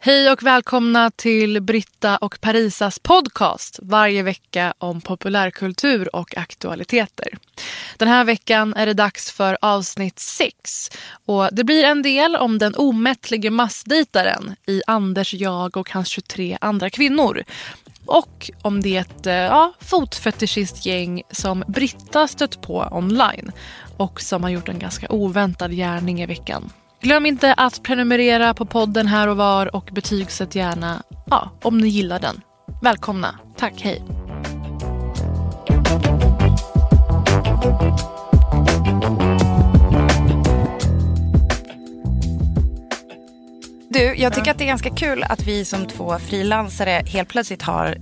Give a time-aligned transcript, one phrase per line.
[0.00, 7.28] Hej och välkomna till Britta och Parisas podcast varje vecka om populärkultur och aktualiteter.
[7.96, 10.90] Den här veckan är det dags för avsnitt 6
[11.26, 16.58] och det blir en del om den omättlige massdejtaren i Anders, jag och hans 23
[16.60, 17.44] andra kvinnor.
[18.06, 23.52] Och om det ett, ja, fotfetischistgäng som Britta stött på online
[23.96, 26.72] och som har gjort en ganska oväntad gärning i veckan.
[27.00, 31.88] Glöm inte att prenumerera på podden här och var och betygsätt gärna ja, om ni
[31.88, 32.40] gillar den.
[32.82, 33.38] Välkomna.
[33.56, 34.02] Tack, hej.
[43.90, 47.62] Du, jag tycker att det är ganska kul att vi som två frilansare helt plötsligt
[47.62, 47.96] har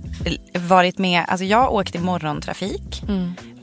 [0.53, 1.25] varit med.
[1.27, 3.03] Alltså jag åkt i morgontrafik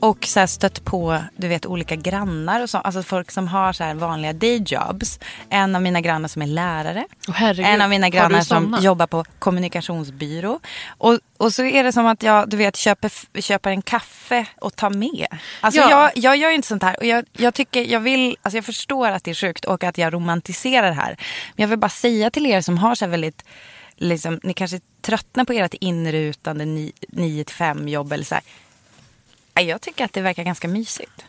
[0.05, 3.93] och så stött på du vet, olika grannar och så, alltså folk som har så
[3.93, 5.19] vanliga dayjobs.
[5.49, 7.05] En av mina grannar som är lärare.
[7.27, 7.65] Åh, herregud.
[7.65, 10.59] en av mina grannar som jobbar på kommunikationsbyrå.
[10.87, 14.75] Och, och så är det som att jag du vet, köper, köper en kaffe och
[14.75, 15.27] tar med.
[15.61, 15.89] Alltså Ja.
[15.89, 16.97] jag, jag gör inte sånt här.
[16.99, 19.97] Och jag, jag, tycker, jag, vill, alltså jag förstår att det är sjukt och att
[19.97, 21.17] jag romantiserar det här.
[21.55, 23.45] Men jag vill bara säga till er som har så väldigt,
[23.97, 28.43] liksom, ni kanske tröttnar på ert inrutande 9-5 jobb eller så här.
[29.61, 31.25] Jag tycker att det verkar ganska mysigt.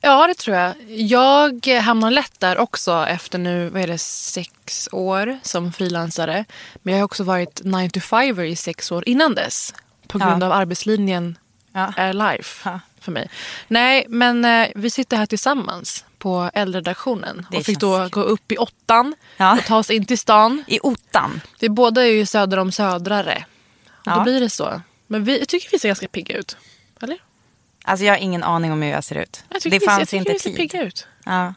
[0.00, 0.74] Ja, det tror jag.
[0.88, 6.44] Jag hamnar lätt där också efter nu, vad är det, sex år som frilansare.
[6.82, 9.74] Men jag har också varit 9 to 5 i sex år innan dess.
[10.08, 10.46] På grund Ja.
[10.46, 11.38] av arbetslinjen
[11.72, 11.92] Ja.
[11.96, 12.80] är life Ja.
[13.00, 13.30] för mig.
[13.68, 17.46] Nej, men eh, vi sitter här tillsammans på äldredaktionen.
[17.50, 19.14] Det Och fick då känns gå upp i åttan
[19.58, 20.64] och ta oss in till stan.
[20.66, 21.40] I ottan.
[21.60, 23.44] Vi båda är ju söder om Södrare.
[24.06, 24.80] Och då blir det så.
[25.06, 26.56] Men vi, jag tycker vi ser ganska pigga ut.
[27.02, 27.18] Eller?
[27.88, 29.44] Alltså jag har ingen aning om hur jag ser ut.
[29.48, 30.56] Jag Det jag fanns tycker inte tid.
[30.56, 31.06] pigga ut.
[31.24, 31.54] Ja.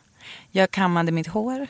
[0.52, 1.68] Jag kammade mitt hår.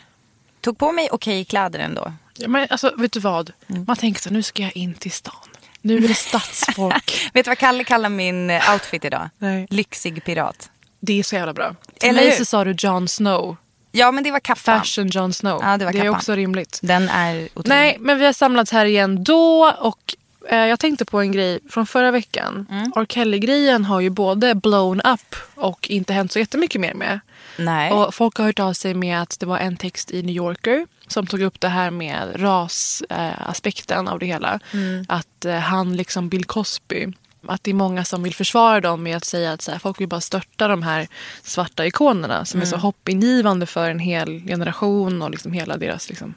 [0.62, 2.14] Tog på mig okej kläder ändå.
[2.38, 3.52] Ja, men alltså, vet du vad?
[3.70, 3.86] Mm.
[3.88, 5.34] Man tänker så nu ska jag in till stan.
[5.82, 7.30] Nu är det stadsfolk.
[7.34, 9.30] Vet du vad Kalle kallar min eh, outfit idag?
[9.38, 9.68] Nej.
[9.70, 10.70] Lyxig pirat.
[11.00, 11.76] det är så jävla bra.
[12.00, 13.58] Till Eller mig så sa du Jon Snow.
[13.92, 14.80] Ja men det var kappan.
[14.80, 15.60] Fashion Jon Snow.
[15.64, 16.16] Ja, det var är kappan.
[16.16, 16.80] också rimligt.
[16.84, 17.70] Den är otrolig.
[17.70, 20.16] Nej, men vi har samlats här igen då och
[20.50, 22.68] jag tänkte på en grej från förra veckan.
[22.70, 22.92] Mm.
[22.96, 23.06] R.
[23.10, 27.20] Kelly-grejen har ju både blown up och inte hänt så jättemycket mer med.
[27.58, 27.92] Nej.
[27.92, 30.88] Och folk har hört av sig med att det var en text i New Yorker
[31.08, 34.60] som tog upp det här med rasaspekten eh, av det hela.
[34.74, 35.06] Mm.
[35.10, 37.08] Att eh, han, liksom Bill Cosby,
[37.48, 40.02] att det är många som vill försvara dem med att säga att så här, folk
[40.02, 41.08] vill bara störta de här
[41.44, 42.72] svarta ikonerna som är Mm.
[42.72, 46.10] så hoppingivande för en hel generation och liksom hela deras...
[46.10, 46.34] Liksom.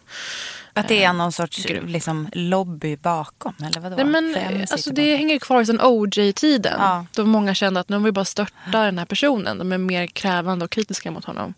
[0.74, 1.86] Att det är någon sorts grym.
[1.86, 3.96] liksom, lobby bakom eller vadå?
[3.96, 4.94] Nej, men, eh, alltså, bakom?
[4.94, 6.76] det hänger kvar sedan OJ-tiden.
[6.78, 7.06] Ja.
[7.12, 9.58] Då många kände att nu vill vi bara störta den här personen.
[9.58, 11.54] De är mer krävande och kritiska mot honom.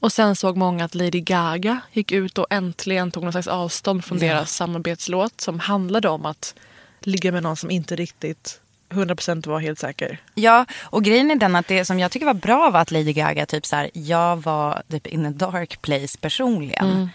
[0.00, 4.04] Och sen såg många att Lady Gaga gick ut och äntligen tog någon slags avstånd
[4.04, 6.54] från deras samarbetslåt som handlade om att
[7.00, 8.60] ligga med någon som inte riktigt
[8.90, 10.18] 100% var helt säker.
[10.34, 13.12] Ja, och grejen är den att det som jag tycker var bra var att Lady
[13.12, 17.08] Gaga typ så här, jag var typ in a dark place personligen.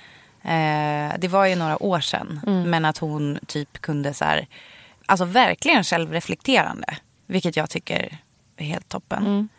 [0.44, 4.47] Eh, det var ju några år sedan, men att hon typ kunde så här,
[5.06, 6.97] alltså verkligen självreflekterande,
[7.28, 8.18] vilket jag tycker
[8.58, 9.50] är helt toppen.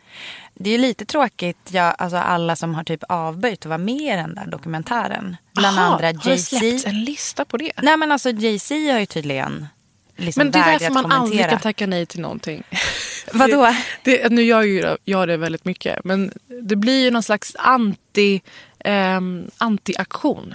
[0.55, 4.07] Det är lite tråkigt, ja, alltså alla som har typ avböjt att vara med i
[4.07, 5.37] den där dokumentären.
[5.55, 6.89] Bland Aha, andra Har det släppts Jay-Z.
[6.89, 7.73] en lista på det?
[7.83, 9.67] Nej men alltså Jay-Z har ju tydligen
[10.17, 11.51] liksom Men det är därför man aldrig kommentera.
[11.51, 12.63] kan tacka nej till någonting.
[13.33, 13.75] Vadå?
[14.05, 16.05] Det, det, nu gör ju jag det väldigt mycket.
[16.05, 16.33] Men
[16.63, 18.41] det blir ju någon slags anti,
[18.79, 20.55] ehm, anti-aktion.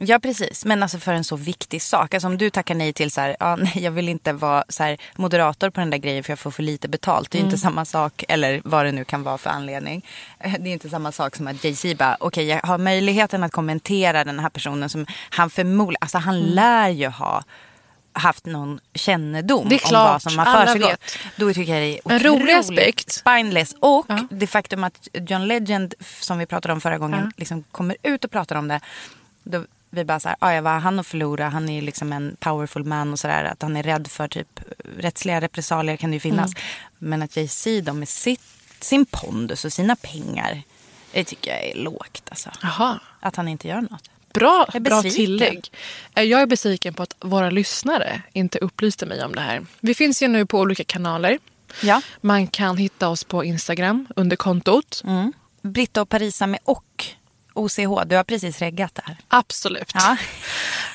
[0.00, 2.14] Ja precis, men alltså för en så viktig sak.
[2.14, 4.82] Alltså om du tackar nej till så här, ja, nej, jag vill inte vara så
[4.82, 7.30] här, moderator på den där grejen för jag får för lite betalt.
[7.30, 10.04] Det är inte samma sak, eller vad det nu kan vara för anledning.
[10.58, 14.24] Det är inte samma sak som att Jay-Z bara, okej jag har möjligheten att kommentera
[14.24, 17.44] den här personen som han förmodligen, alltså han lär ju ha
[18.12, 21.18] haft någon kännedom om vad som har försiggått.
[21.36, 23.12] Då tycker jag det är En rolig aspekt.
[23.12, 23.74] Spineless.
[23.80, 24.26] Och Ja.
[24.30, 27.30] det faktum att John Legend, som vi pratade om förra gången, Ja.
[27.36, 28.80] liksom kommer ut och pratar om det.
[29.44, 31.48] Då vi bara så här, "Ah, ja, vad han att förlora?
[31.48, 33.44] Han är liksom en powerful man och sådär.
[33.44, 34.60] Att han är rädd för typ
[34.98, 36.52] rättsliga repressalier kan det ju finnas.
[36.54, 36.62] Mm.
[36.98, 38.40] Men att Jay-Z då med sitt,
[38.80, 40.62] sin pondus och sina pengar.
[41.12, 42.50] Det tycker jag är lågt alltså.
[42.62, 43.00] Jaha.
[43.20, 44.10] Att han inte gör något.
[44.32, 45.70] Bra, bra tillägg.
[46.14, 49.66] Eh, Jag är besviken på att våra lyssnare inte upplyste mig om det här.
[49.80, 51.38] Vi finns ju nu på olika kanaler.
[51.82, 52.00] Ja.
[52.20, 55.02] Man kan hitta oss på Instagram under kontot.
[55.04, 55.32] Mm.
[55.62, 57.04] Britta och Parisa med och
[57.58, 58.04] OCH.
[58.06, 59.16] Du har precis reggat det här.
[59.28, 59.90] Absolut.
[59.94, 60.16] Ja.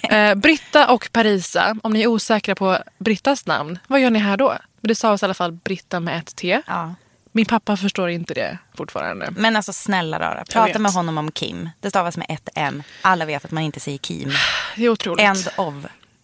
[0.10, 4.38] Eh, Britta och Parisa, om ni är osäkra på Brittas namn, vad gör ni här
[4.38, 4.58] då?
[4.82, 6.62] Det stavas i alla fall Britta med ett T.
[6.68, 6.96] ja.
[7.32, 9.30] Min pappa förstår inte det fortfarande.
[9.38, 11.70] Men alltså snälla rara, prata med honom om Kim.
[11.80, 12.84] Det stavas med ett M.
[13.02, 14.32] Alla vet att man inte säger Kim.
[14.76, 15.26] Det är otroligt.
[15.26, 15.74] End of.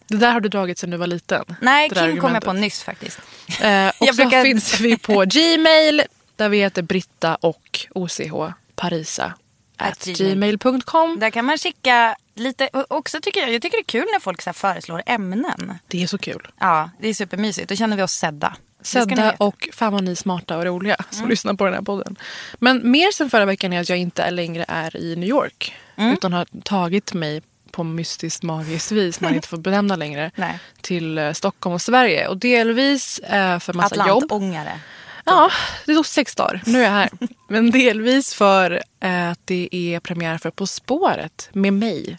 [0.06, 1.44] Det där har du dragit sedan du var liten.
[1.60, 3.18] Nej, Kim kom jag på nyss faktiskt.
[3.62, 6.02] Eh, och så brukar- finns vi på Gmail
[6.36, 9.34] där vi heter Britta och OCH Parisa.
[9.80, 10.58] At At gmail.
[10.58, 11.18] gmail.com.
[11.20, 14.42] Där kan man skicka lite, också tycker jag, jag tycker det är kul när folk
[14.42, 15.78] så föreslår ämnen.
[15.88, 16.48] Det är så kul.
[16.58, 17.68] Ja, det är supermysigt.
[17.68, 18.56] Då känner vi oss sedda.
[18.82, 19.22] Sedda.
[19.22, 19.34] Mm.
[19.38, 22.16] och fan vad ni är smarta och roliga som lyssnar på den här podden.
[22.58, 25.74] Men mer sen förra veckan är att jag inte längre är i New York.
[25.96, 26.12] Mm.
[26.12, 30.30] Utan har tagit mig på mystiskt magiskt vis, man inte får benämna längre,
[30.80, 32.28] till eh, Stockholm och Sverige.
[32.28, 34.24] Och delvis eh, för massa jobb.
[34.24, 34.80] Atlantångare.
[35.24, 35.50] Ja,
[35.86, 36.62] det tog sex dagar.
[36.66, 37.10] Nu är jag här.
[37.48, 42.18] Men delvis för eh, att det är premiär för På spåret med mig.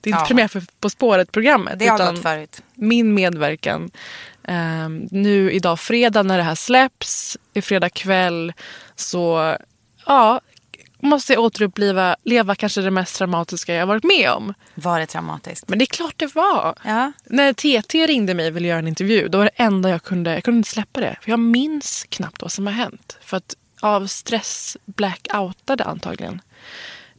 [0.00, 0.26] Det är inte Ja.
[0.26, 1.78] premiär för På spåret-programmet.
[1.78, 2.62] Det har utan gått förut.
[2.74, 3.90] Min medverkan.
[4.48, 8.52] Eh, nu idag fredag när det här släpps, i fredag kväll,
[8.96, 9.56] så
[10.06, 10.40] ja,
[11.00, 14.54] måste jag återuppliva leva kanske det mest dramatiska jag varit med om.
[14.74, 15.68] Var det traumatiskt?
[15.68, 16.74] Men det är klart det var.
[16.84, 17.12] Ja.
[17.24, 20.34] När TT ringde mig och ville göra en intervju, då var det enda jag kunde,
[20.34, 21.16] jag kunde inte släppa det.
[21.22, 23.18] För jag minns knappt vad som har hänt.
[23.20, 26.40] För att av stress blackoutade antagligen.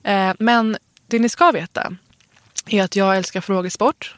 [0.03, 0.77] Eh, men
[1.07, 1.93] det ni ska veta
[2.67, 4.15] är att jag älskar frågesport.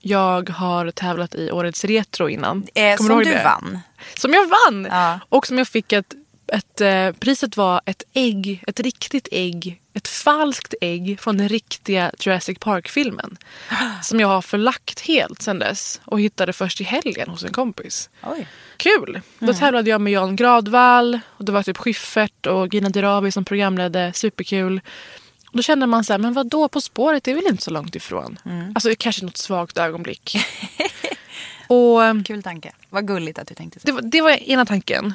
[0.00, 2.66] Jag har tävlat i Årets Retro innan.
[2.74, 3.44] Eh, som du det?
[3.44, 3.78] vann.
[4.14, 4.88] Som jag vann!
[4.90, 5.20] Ja.
[5.28, 6.14] Och som jag fick ett,
[6.52, 12.12] ett eh, priset var ett ägg, ett riktigt ägg, ett falskt ägg från den riktiga
[12.20, 13.36] Jurassic Park-filmen.
[14.02, 18.10] Som jag har förlagt helt sen dess och hittade först i helgen hos en kompis.
[18.22, 18.46] Oj.
[18.76, 19.20] Kul!
[19.38, 23.44] Då tävlade jag med Jan Gradvall och det var typ Schyffert och Gina Dirawi som
[23.44, 24.12] programledde.
[24.14, 24.80] Superkul.
[25.46, 27.62] Och då kände man så här, men vad då På spåret det är väl inte
[27.62, 28.38] så långt ifrån?
[28.74, 30.36] Alltså kanske något svagt ögonblick.
[31.66, 32.72] och eh, Kul tanke.
[32.88, 33.86] Vad gulligt att du tänkte så.
[33.86, 35.14] det var, det var ena tanken.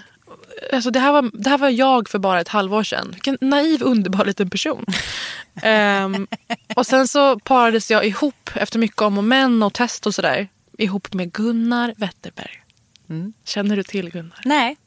[0.74, 3.12] Alltså det, här var, det här var jag för bara ett halvår sedan.
[3.12, 4.86] Vilken naiv, underbar liten person.
[5.62, 6.28] Ehm,
[6.76, 10.48] och sen så parades jag ihop efter mycket om och men och test och sådär.
[10.78, 12.62] Ihop med Gunnar Wetterberg.
[13.46, 14.40] Känner du till Gunnar?
[14.46, 14.78] Nej.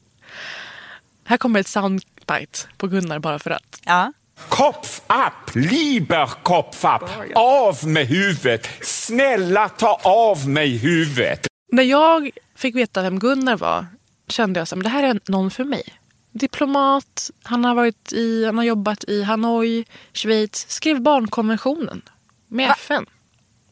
[1.25, 3.81] Här kommer ett soundbite på Gunnar bara för att.
[3.85, 4.13] Ja.
[4.49, 7.09] Kopf upp, lieber Kopf upp.
[7.35, 8.69] Av med huvudet.
[8.81, 11.47] Snälla ta av mig huvudet.
[11.71, 13.85] När jag fick veta vem Gunnar var
[14.31, 15.83] kände jag att det här är någon för mig.
[16.31, 22.01] Diplomat, han har, varit i, han har jobbat i Hanoi, Schweiz, skrev barnkonventionen
[22.47, 22.75] med Va?
[22.79, 23.05] FN.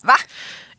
[0.03, 0.15] Va?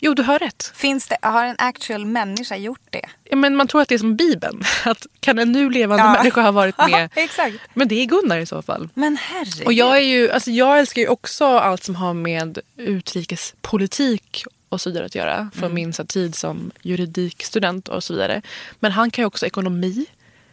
[0.00, 0.73] Jo, du hör rätt.
[0.75, 3.02] Finns det, har en actual människa gjort det?
[3.25, 4.62] Ja, Men man tror att det är som Bibeln.
[4.85, 6.12] Att kan en nu levande Ja.
[6.12, 7.11] människa ha varit med?
[7.14, 7.56] Exakt.
[7.75, 8.88] Men det är Gunnar i så fall.
[8.94, 9.66] Men herregud.
[9.66, 14.80] Och jag, är ju, alltså jag älskar ju också allt som har med utrikespolitik och
[14.80, 15.50] så vidare att göra.
[15.54, 18.42] Från min så tid som juridikstudent och så vidare.
[18.80, 20.06] Men han kan ju också ekonomi.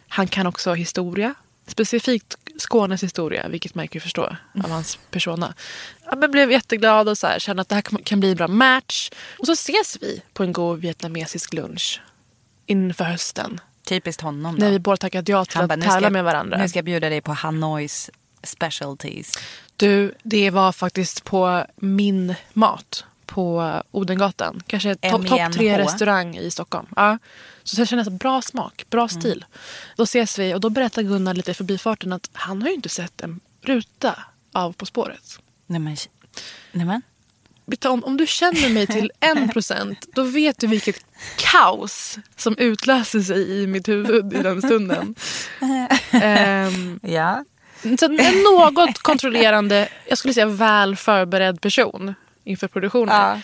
[0.08, 1.34] Han kan också historia.
[1.66, 5.54] Specifikt Skånes historia, vilket man kan förstå av hans persona.
[6.04, 8.48] Ja, men blev jätteglad och så här, kände att det här kan- bli en bra
[8.48, 9.10] match.
[9.38, 12.00] Och så ses vi på en god vietnamesisk lunch
[12.66, 13.60] inför hösten.
[13.84, 14.64] Typiskt honom då.
[14.64, 16.58] När vi båda tackat ja till Han att tävla med varandra.
[16.58, 18.10] nu ska jag bjuda dig på Hanois
[18.42, 19.38] specialties.
[19.76, 24.62] Du, det var faktiskt på min mat på Odengatan.
[24.66, 26.86] Kanske topp top tre restaurang i Stockholm.
[26.96, 27.18] Ja.
[27.64, 29.44] Så jag kände så bra smak, bra stil.
[29.96, 32.88] Då ses vi och då berättar Gunnar lite i förbifarten att han har ju inte
[32.88, 34.18] sett en ruta
[34.52, 35.38] av På spåret.
[35.66, 35.96] Nej men.
[36.72, 37.02] Nej men.
[37.84, 41.04] Om, om du känner mig till en procent då vet du vilket
[41.36, 45.14] kaos som utlöser sig i mitt huvud i den stunden.
[46.10, 47.44] Ehm, Ja.
[47.98, 52.14] Så en något kontrollerande, jag skulle säga väl förberedd person
[52.46, 53.14] inför produktionen.
[53.14, 53.40] Ja.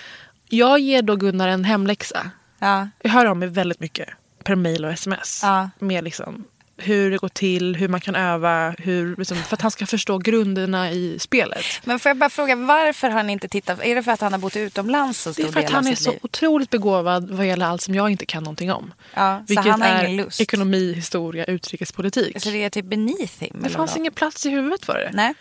[0.48, 2.30] Jag ger då Gunnar en hemläxa.
[2.58, 2.88] Ja.
[3.02, 4.08] Jag hör av mig väldigt mycket
[4.44, 5.40] per mail och sms.
[5.42, 5.70] Ja.
[5.78, 6.44] Med liksom
[6.76, 10.18] hur det går till, hur man kan öva, hur, liksom, för att han ska förstå
[10.18, 11.64] grunderna i spelet.
[11.84, 13.78] Men får jag bara fråga, varför har han inte tittat?
[13.82, 15.86] Är det för att han har bott utomlands så Det stor är för att han
[15.86, 16.20] är så liv?
[16.22, 18.94] otroligt begåvad vad gäller allt som jag inte kan någonting om.
[19.14, 20.40] Ja, så Vilket han har är ingen lust?
[20.40, 22.40] ekonomi, historia, utrikespolitik.
[22.42, 23.56] Så det är typ beneath him?
[23.62, 24.00] det fanns vadå?
[24.00, 25.10] ingen plats i huvudet för det.
[25.12, 25.34] Nej.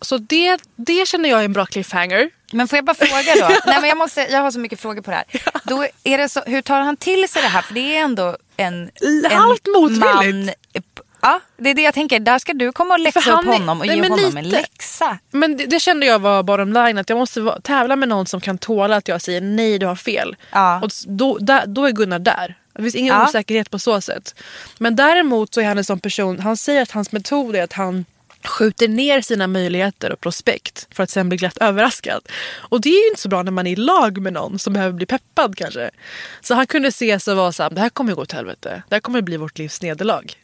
[0.00, 2.30] Så det, det känner jag är en bra cliffhanger.
[2.52, 3.54] Men får jag bara fråga då?
[3.66, 5.24] Nej, men jag, måste, jag har så mycket frågor på det här.
[5.64, 7.62] Då är det så, hur tar han till sig det här?
[7.62, 8.90] För det är ändå en,
[9.24, 10.46] en Halvt motvilligt.
[10.74, 10.82] man...
[11.24, 12.20] Ja, det är det jag tänker.
[12.20, 14.56] Där ska du komma och läxa upp honom och nej, ge honom en lite.
[14.60, 15.18] läxa.
[15.30, 18.26] Men det, det kände jag var bottom line, att jag måste vara, tävla med någon
[18.26, 20.36] som kan tåla att jag säger nej, du har fel.
[20.52, 20.80] Ja.
[20.82, 22.54] Och då, där, då är Gunnar där.
[22.72, 23.28] Det finns ingen Ja.
[23.28, 24.34] osäkerhet på så sätt.
[24.78, 27.72] Men däremot så är han en sån person, han säger att hans metod är att
[27.72, 28.04] han
[28.44, 32.28] skjuter ner sina möjligheter och prospekt för att sen bli glatt överraskad.
[32.54, 34.72] Och det är ju inte så bra när man är i lag med någon som
[34.72, 35.90] behöver bli peppad kanske.
[36.40, 38.82] Så han kunde se sig och vara såhär, det här kommer gå åt helvete.
[38.88, 40.34] Det här kommer bli vårt livs nederlag.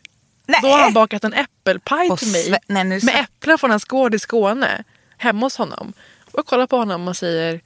[0.47, 0.61] Nej.
[0.63, 4.19] Då har han bakat en äppelpaj till mig nej, med äpplen från hans gård i
[4.19, 4.85] Skåne.
[5.17, 5.93] Hemma hos honom.
[6.25, 7.61] Och jag kollar på honom och säger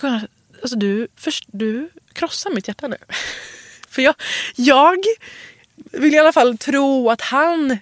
[0.00, 0.28] "Gunnar,
[0.62, 2.96] alltså du, först, du krossar mitt hjärta nu.
[3.88, 4.14] För jag,
[4.56, 4.98] jag
[5.76, 7.78] vill i alla fall tro att han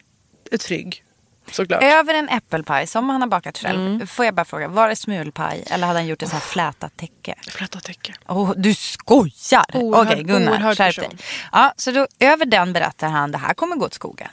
[0.51, 1.05] är trygg.
[1.53, 1.83] Såklart.
[1.83, 3.81] Över en äppelpaj som han har bakat själv.
[3.81, 4.07] Mm.
[4.07, 6.97] Får jag bara fråga, var det smulpaj eller hade han gjort ett så här flätat
[6.97, 7.35] täcke?
[7.49, 8.15] Flätat täcke.
[8.29, 9.65] Oh, du skojar!
[9.73, 11.11] Okej Gunnar, oerhörd skärp dig.
[11.53, 14.29] Ja, så då, över den berättar han det här kommer gå åt skogen.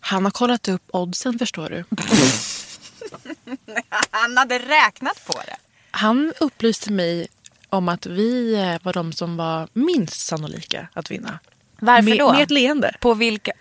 [0.00, 1.84] Han har kollat upp oddsen förstår du.
[4.10, 5.56] Han hade räknat på det.
[5.90, 7.26] Han upplyste mig
[7.68, 11.38] om att vi eh, var de som var minst sannolika att vinna.
[11.80, 12.32] Varför med, då?
[12.32, 12.94] Med ett leende.
[13.00, 13.52] På vilka?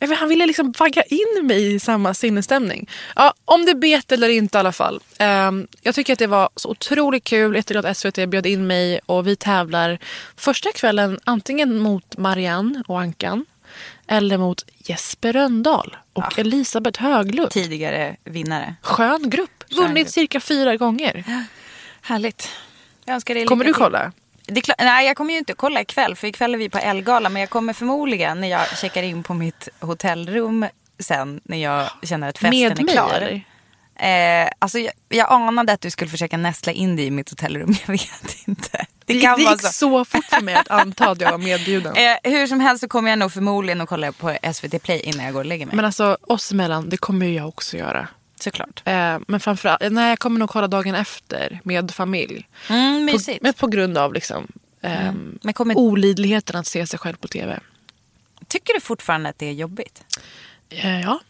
[0.00, 2.90] Han ville liksom vagga in mig i samma sinnesstämning.
[3.16, 5.00] Ja, om det bet eller inte i alla fall.
[5.18, 7.54] Ehm, jag tycker att det var så otroligt kul.
[7.56, 9.98] Jätteglad att SVT bjöd in mig och vi tävlar
[10.36, 13.46] första kvällen antingen mot Marianne och Ankan
[14.06, 17.50] eller mot Jesper Röndahl och Elisabeth Höglund.
[17.50, 18.74] Tidigare vinnare.
[18.82, 19.64] Skön grupp.
[19.76, 21.24] Vunnit cirka fyra gånger.
[22.00, 22.48] Härligt.
[23.06, 24.12] Önskar dig Kommer du kolla?
[24.64, 27.28] Klart, nej, jag kommer ju inte kolla ikväll för ikväll är vi på Elgala.
[27.28, 30.66] Men jag kommer förmodligen när jag checkar in på mitt hotellrum
[30.98, 33.14] sen när jag känner att festen Med är mig klar.
[33.14, 33.44] eller?
[33.98, 37.74] Eh, alltså jag, jag anade att du skulle försöka nästla in dig i mitt hotellrum.
[37.86, 38.86] Jag vet inte.
[39.04, 39.72] Det, Det, kan det vara gick så.
[39.72, 41.94] så fort för mig att anta att jag var medbjuden.
[41.96, 45.24] Eh, hur som helst så kommer jag nog förmodligen att kolla på SVT Play innan
[45.24, 45.76] jag går och lägger mig.
[45.76, 48.08] Men alltså oss emellan, det kommer ju jag också göra.
[48.40, 48.82] Såklart.
[48.84, 52.48] Eh, men framförallt, nej jag kommer nog kolla dagen efter med familj.
[52.70, 54.48] Mm, På, men på grund av liksom,
[54.80, 57.60] ehm, Men kommer, olidligheten att se sig själv på tv.
[58.48, 60.04] tycker du fortfarande att det är jobbigt?
[60.70, 61.20] Eh, ja.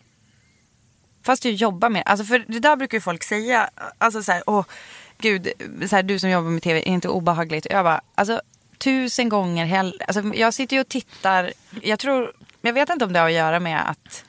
[1.23, 3.71] Fast du jobbar med alltså för det där brukar ju folk säga.
[3.99, 4.65] Alltså så här, åh
[5.19, 5.49] gud,
[5.89, 7.67] så här, du som jobbar med tv, är inte obehagligt?
[7.71, 8.41] Jag bara, alltså
[8.79, 10.05] tusen gånger hellre.
[10.05, 13.33] Alltså, jag sitter ju och tittar, jag tror, jag vet inte om det har att
[13.33, 14.25] göra med att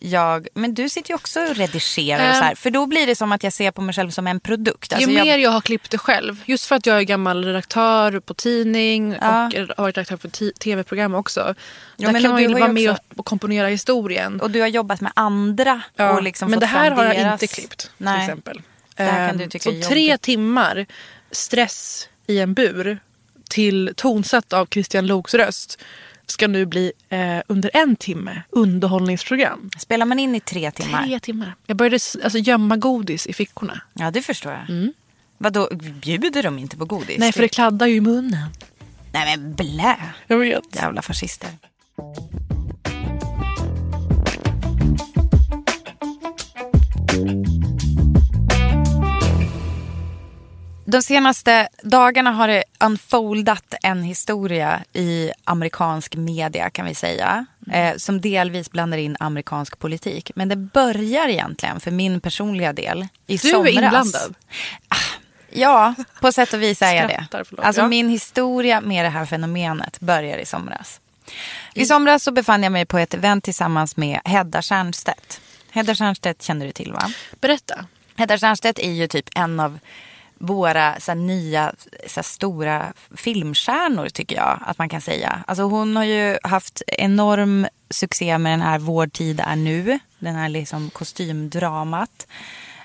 [0.00, 2.50] jag, men du sitter ju också och redigerar och så här.
[2.50, 2.56] Ehm.
[2.56, 4.92] För då blir det som att jag ser på mig själv som en produkt.
[4.92, 7.44] Ju Alltså, mer jag, jag har klippt det själv, just för att jag är gammal
[7.44, 9.46] redaktör på tidning Ja.
[9.46, 11.54] och har varit redaktör för tv-program också.
[11.96, 14.40] Ja, Där men kan man ju vara ju med också- och, komponera historien.
[14.40, 15.82] och du har jobbat med andra.
[15.96, 18.14] Ja, och liksom men det här har jag deras- inte klippt Nej.
[18.20, 18.62] till exempel.
[18.96, 20.86] Det här kan Ehm, du tycka så tre timmar
[21.30, 22.98] stress i en bur
[23.50, 25.78] till tonsatt av Christian Loks röst
[26.26, 29.70] ska nu bli eh, under en timme underhållningsprogram.
[29.78, 31.06] Spelar man in i tre timmar?
[31.06, 31.54] Tre timmar.
[31.66, 33.80] Jag började alltså, gömma godis i fickorna.
[33.94, 34.92] Ja, det förstår jag.
[35.38, 35.68] Vadå,
[36.02, 37.08] bjuder de inte på godis?
[37.08, 37.20] Mm.
[37.20, 38.48] Nej, för det kladdar ju i munnen.
[39.12, 39.96] Nej men blä.
[40.26, 40.74] Jag vet.
[40.74, 41.50] Jävla fascister.
[50.88, 57.46] De senaste dagarna har det unfoldat en historia i amerikansk media kan vi säga.
[57.72, 60.30] Eh, som delvis blandar in amerikansk politik.
[60.34, 63.68] Men det börjar egentligen för min personliga del i Du somras.
[63.68, 64.34] är inblandad.
[65.50, 67.26] Ja, på sätt och vis är jag det.
[67.58, 71.00] Alltså min historia med det här fenomenet börjar i somras.
[71.74, 75.40] I somras så befann jag mig på ett event tillsammans med Hedda Stiernstedt.
[75.70, 77.10] Hedda Stiernstedt känner du till va?
[77.40, 77.86] Berätta.
[78.16, 79.78] Hedda Stiernstedt är ju typ en av
[80.38, 81.72] våra så här, nya
[82.06, 85.44] så här, stora filmstjärnor tycker jag att man kan säga.
[85.46, 89.98] Alltså hon har ju haft enorm succé med den här Vår tid är nu.
[90.18, 92.26] Den här liksom kostymdramat.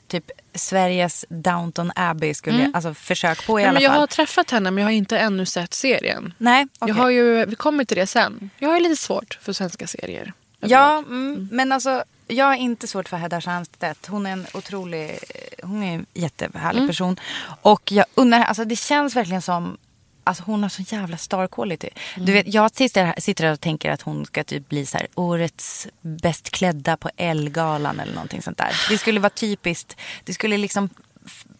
[0.07, 3.99] Typ Sveriges Downton Abbey skulle, alltså försök på i Nej, alla men jag fall.
[3.99, 6.33] har träffat henne men jag har inte ännu sett serien.
[6.37, 6.95] Nej, okej.
[6.95, 8.49] Jag har ju, vi kommer till det sen.
[8.57, 10.33] Jag har ju lite svårt för svenska serier.
[10.59, 14.07] Ja, mm, men alltså jag har inte svårt för Hedda Stiernstedt.
[14.07, 15.19] Hon är en otrolig,
[15.63, 17.19] hon är en jättehärlig person.
[17.61, 19.77] Och jag undrar, alltså det känns verkligen som
[20.23, 21.89] Alltså hon har så jävla star quality.
[22.17, 24.97] Du vet, jag sitter här, sitter här och tänker att hon ska typ bli så
[24.97, 28.75] här, årets bäst klädda på Ellegalan eller någonting sånt där.
[28.89, 29.97] Det skulle vara typiskt.
[30.23, 30.89] Det skulle liksom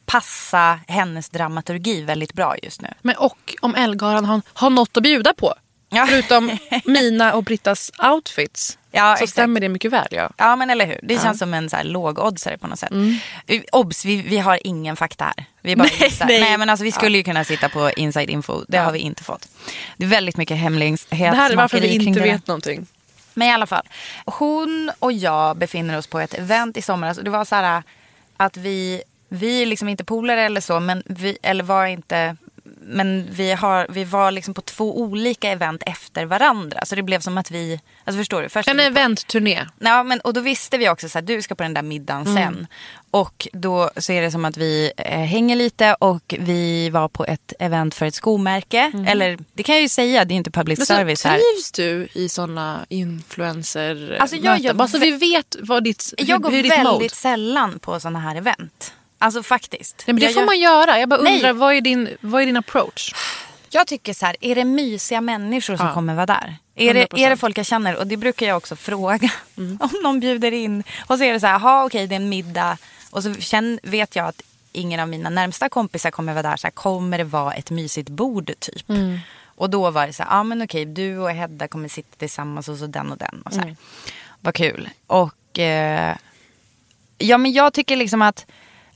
[0.06, 2.94] passa hennes dramaturgi väldigt bra just nu.
[3.02, 5.54] Men och om Elgalan har, har något att bjuda på.
[5.94, 6.06] Ja.
[6.10, 8.78] Förutom mina och Brittas outfits.
[8.92, 9.32] Ja, så exakt.
[9.32, 10.08] stämmer det mycket väl.
[10.12, 10.30] Ja.
[10.38, 11.00] Ja men eller hur.
[11.04, 12.92] Det känns som en så här lågoddsare på något sätt.
[13.48, 15.46] Eh, Obs, vi, vi har ingen fakta här.
[15.62, 16.42] Vi bara Nej, nej.
[16.42, 18.62] nej men alltså vi skulle ju kunna sitta på inside info.
[18.68, 19.48] Det har vi inte fått.
[19.98, 22.88] Det är väldigt mycket Det här är hemlighetsmakeri varför vi inte det vet någonting.
[23.34, 23.88] Men i alla fall.
[24.26, 27.18] Hon och jag befinner oss på ett event i somras.
[27.18, 27.84] Och det var så här
[28.38, 30.80] att vi, vi är liksom inte polare eller så.
[30.80, 32.38] Men vi, eller var inte.
[32.82, 36.86] Men vi, har, vi var liksom på två olika event efter varandra.
[36.86, 38.50] Så det blev som att vi, alltså förstår du?
[38.50, 39.66] Först En eventturné.
[39.80, 42.68] Ja, men, och då visste vi också att du ska på den där middagen sen.
[43.12, 47.26] Och då så är det som att vi eh, hänger lite och vi var på
[47.26, 48.92] ett event för ett skomärke.
[49.08, 51.38] Eller det kan jag ju säga, det är inte public Men service här.
[51.38, 56.26] trivs du i såna influencer Alltså, jag gör Bara så vi vet vad ditt, Jag
[56.26, 57.10] hur, går hur ditt väldigt mode.
[57.10, 58.94] sällan på såna här event.
[59.22, 60.04] Alltså faktiskt.
[60.08, 61.00] Nej, men det jag, får gör- man göra.
[61.00, 61.36] Jag bara Nej.
[61.36, 63.14] undrar, vad är, din, vad är din approach?
[63.74, 65.94] jag tycker så här, är det mysiga människor som Ja.
[65.94, 66.58] kommer vara där?
[66.76, 67.20] Är det, 100%.
[67.26, 67.96] är det folk jag känner?
[67.96, 69.32] Och det brukar jag också fråga.
[69.58, 69.78] Mm.
[69.82, 70.84] Om någon bjuder in.
[71.08, 72.78] Och så är det så här, jaha okej det är en middag.
[73.12, 76.58] Och så känn, vet jag att ingen av mina närmsta kompisar kommer vara där.
[76.58, 78.90] Så här, kommer det vara ett mysigt bord typ?
[78.90, 79.20] Mm.
[79.46, 82.68] Och då var det så här, ja men okej du och Hedda kommer sitta tillsammans
[82.70, 83.42] och så den och den.
[83.46, 83.66] Och så här.
[83.66, 83.78] Mm.
[84.40, 84.90] Vad kul.
[85.08, 86.16] Och eh,
[87.18, 88.46] ja men jag tycker liksom att,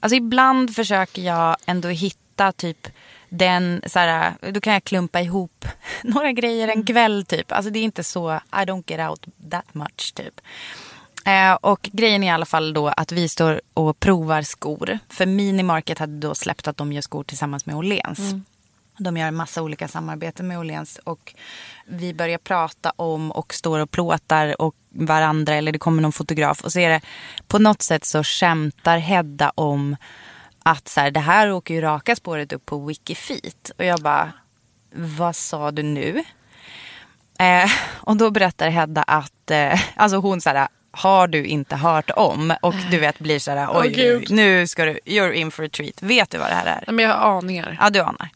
[0.06, 2.88] alltså ibland försöker jag ändå hitta typ
[3.30, 5.66] den, så här, då kan jag klumpa ihop
[6.04, 7.52] några grejer en kväll typ.
[7.52, 10.42] Alltså det är inte så, I don't get out that much typ.
[11.26, 15.00] Eh, och grejen är i alla fall då att vi står och provar skor.
[15.10, 18.20] För Minimarket hade då släppt att de gör skor tillsammans med Åhléns.
[18.98, 21.00] De gör en massa olika samarbeten med Åhléns.
[21.04, 21.36] Och
[21.86, 25.56] vi börjar prata om och står och plåtar och varandra.
[25.56, 26.64] Eller det kommer någon fotograf.
[26.64, 27.02] Och så är det
[27.48, 29.96] på något sätt så skämtar Hedda om
[30.64, 33.72] att så här, det här åker ju raka spåret upp på Wikifeet.
[33.78, 34.34] Och jag bara,
[34.96, 36.24] vad sa du nu?
[37.40, 42.10] Eh, och då berättar Hedda att, eh, alltså hon så här, har du inte hört
[42.16, 42.54] om?
[42.62, 44.32] Och du vet blir så här, oj, Gud.
[44.32, 46.02] nu ska du, you're in for a treat.
[46.02, 46.92] Vet du vad det här är?
[46.92, 47.78] Men jag har aningar.
[47.82, 48.30] Ja, du anar.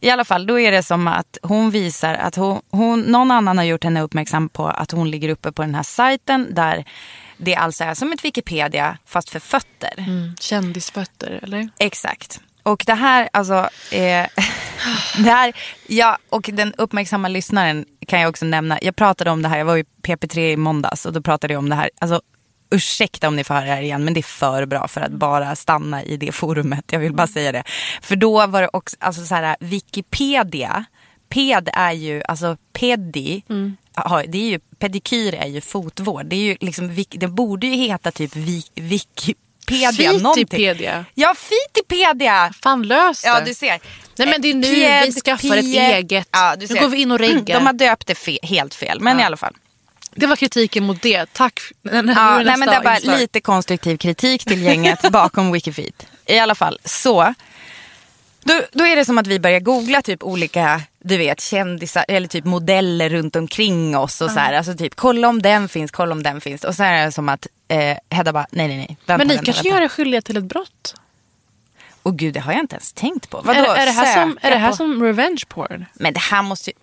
[0.00, 3.58] I alla fall, då är det som att hon visar att hon, hon, någon annan
[3.58, 6.84] har gjort henne uppmärksam på att hon ligger uppe på den här sajten där
[7.36, 9.94] det alltså är som ett Wikipedia fast för fötter.
[9.98, 10.36] Mm.
[10.40, 11.68] Kändisfötter, eller?
[11.78, 12.40] Exakt.
[12.68, 14.26] Och det här, alltså, eh,
[15.18, 15.52] det här,
[15.86, 18.78] ja, och den uppmärksamma lyssnaren kan jag också nämna.
[18.82, 21.58] Jag pratade om det här, jag var i PP3 i måndags och då pratade jag
[21.58, 21.90] om det här.
[21.98, 22.20] Alltså,
[22.70, 25.12] ursäkta om ni får höra det här igen, men det är för bra för att
[25.12, 26.84] bara stanna i det forumet.
[26.92, 27.62] Jag vill bara säga det.
[28.02, 30.84] För då var det också, alltså så här, Wikipedia,
[31.28, 33.42] ped är ju, alltså pedi,
[33.94, 36.26] ja, det är ju, pedikyr är ju fotvård.
[36.26, 38.36] Det är ju liksom, det borde ju heta typ
[38.74, 39.47] Wikipedia
[40.22, 40.46] någonting.
[40.46, 41.04] Fitipedia.
[41.14, 42.52] Ja, Fitipedia!
[42.62, 43.28] Fan lös det.
[43.28, 43.80] Ja, du ser.
[44.16, 46.28] Nej men det är nu Pied, vi skaffar ett eget.
[46.32, 47.54] Ja, du nu går vi in och reggar.
[47.60, 49.54] De har döpt det fe- helt fel, men i alla fall.
[50.14, 51.32] Det var kritiken mot det.
[51.32, 51.60] Tack.
[51.82, 52.04] Ja, nej,
[52.56, 53.18] men det inslag.
[53.18, 55.92] lite konstruktiv kritik till gänget bakom Wikifeed.
[56.26, 57.34] I alla fall, så.
[58.48, 62.28] Då, då är det som att vi börjar googla typ olika, du vet, kändisar eller
[62.28, 64.52] typ modeller runt omkring oss och så här.
[64.52, 66.64] Alltså typ, kolla om den finns, kolla om den finns.
[66.64, 68.86] Och så är det som att eh, Hedda bara, nej nej nej.
[69.06, 69.78] Vänta, Men ni vänta, kanske vänta.
[69.78, 70.94] gör er skilliga till ett brott?
[72.02, 73.40] Och gud, det har jag inte ens tänkt på.
[73.44, 75.86] Vadå, är, är, det här som, är det här på- som revenge porn?
[75.94, 76.74] Men det här måste ju...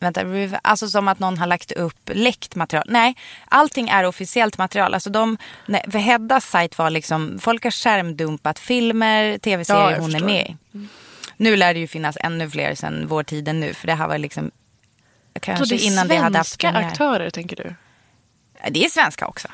[0.00, 0.20] Vänta,
[0.62, 2.84] alltså som att någon har lagt upp läckt material.
[2.88, 3.14] Nej,
[3.48, 4.94] allting är officiellt material.
[4.94, 5.36] Alltså de,
[5.66, 10.12] nej, för Heddas sajt var liksom, folk har skärmdumpat filmer, Ja, tv-serier jag hon är
[10.12, 10.26] förstår.
[10.26, 10.56] med i.
[11.36, 13.74] Nu lär det ju finnas ännu fler sen vår tid än nu.
[13.74, 14.50] För det här var liksom,
[15.34, 16.88] Så kanske det är innan det hade haft svenska premiär.
[16.90, 17.74] aktörer tänker du?
[18.70, 19.48] Det är svenska också.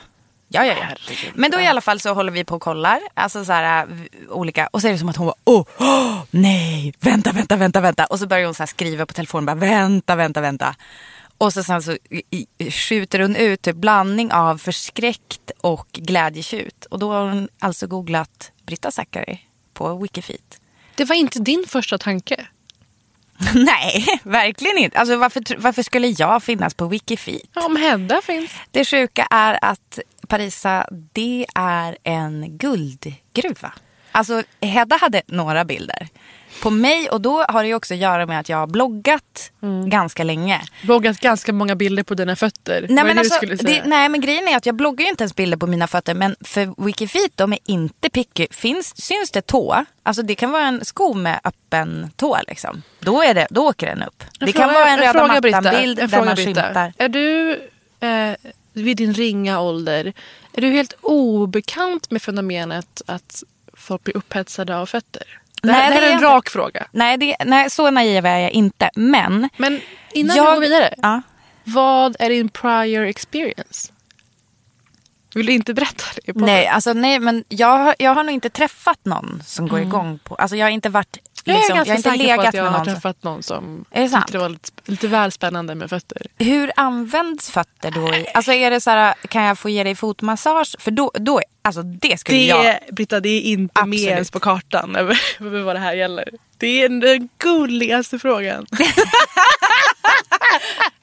[0.48, 1.14] Ja, ja, ja.
[1.35, 3.00] Men då i alla fall så håller vi på och kollar.
[3.14, 3.88] Alltså så här,
[4.30, 4.66] olika.
[4.66, 8.04] Och så är det som att hon bara, åh, åh, nej, vänta, vänta, vänta, vänta.
[8.04, 10.76] Och så börjar hon så här skriva på telefonen, bara vänta, vänta, vänta.
[11.38, 11.96] Och så sen så
[12.70, 16.85] skjuter hon ut typ blandning av förskräckt och glädjetjut.
[16.85, 19.40] Och då har hon alltså googlat Britta Zackari
[19.74, 20.61] på Wikifeet.
[20.94, 22.46] Det var inte din första tanke.
[23.54, 24.98] nej, verkligen inte.
[24.98, 27.42] Alltså varför, varför skulle jag finnas på Wikifeet?
[27.54, 28.50] Ja, Om Hedda finns.
[28.70, 33.72] Det sjuka är att Parisa, det är en guldgruva.
[34.12, 36.08] Alltså Hedda hade några bilder
[36.62, 39.22] på mig och då har det ju också att göra med att jag har bloggat
[39.62, 39.90] Mm.
[39.90, 40.62] ganska länge.
[40.82, 42.86] Bloggat ganska många bilder på dina fötter.
[42.88, 45.56] Nej men, alltså, det, nej men grejen är att jag bloggar ju inte ens bilder
[45.56, 48.46] på mina fötter men för Wikifeet de är inte picky.
[48.50, 52.82] Finns, syns det tå, alltså det kan vara en sko med öppen tå liksom.
[53.00, 54.24] Då, är det, då åker den upp.
[54.40, 56.92] Det kan vara en röda mattan-bild där man skymtar.
[56.98, 57.50] Är du
[58.00, 58.34] eh,
[58.76, 60.12] vid din ringa ålder,
[60.52, 63.42] är du helt obekant med fenomenet att
[63.74, 65.40] folk blir upphetsade av fötter?
[65.62, 66.86] Det, här, Nej, det här är är en jag rak fråga.
[66.92, 68.90] Nej, det, nej, så naiv är jag inte.
[68.94, 69.80] Men Men
[70.12, 71.22] innan jag, vi går vidare, Ja.
[71.64, 73.92] vad är din prior experience?
[75.37, 76.33] Vill du inte berätta det?
[76.37, 80.35] Nej, alltså, nej, men jag, jag har nog inte träffat någon som går igång på...
[80.35, 81.16] Alltså jag har inte varit...
[81.16, 81.22] Mm.
[81.44, 82.94] Jag är Liksom, ganska jag inte säker på att jag med har någon.
[82.94, 84.25] träffat någon som Är det sant?
[84.27, 86.27] tyckte det var lite, lite väl spännande med fötter.
[86.38, 88.14] Hur används fötter då?
[88.14, 90.77] I, alltså är det så här, kan jag få ge dig fotmassage?
[90.79, 92.79] För då, då alltså det skulle Det, jag...
[92.94, 94.09] Britta, det är inte med Absolut.
[94.11, 94.96] ens på kartan
[95.40, 96.29] över vad det här gäller.
[96.59, 98.66] Det är den gulligaste frågan.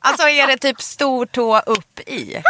[0.06, 2.36] Alltså är det typ stor tå upp i?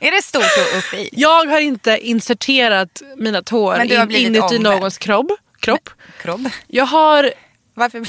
[0.00, 1.08] Är det stor tå upp i?
[1.12, 4.60] Jag har inte inserterat mina tår inuti ombedd.
[4.60, 5.30] någons kropp.
[5.60, 5.90] kropp.
[6.22, 6.40] Kropp?
[6.66, 7.32] Jag har...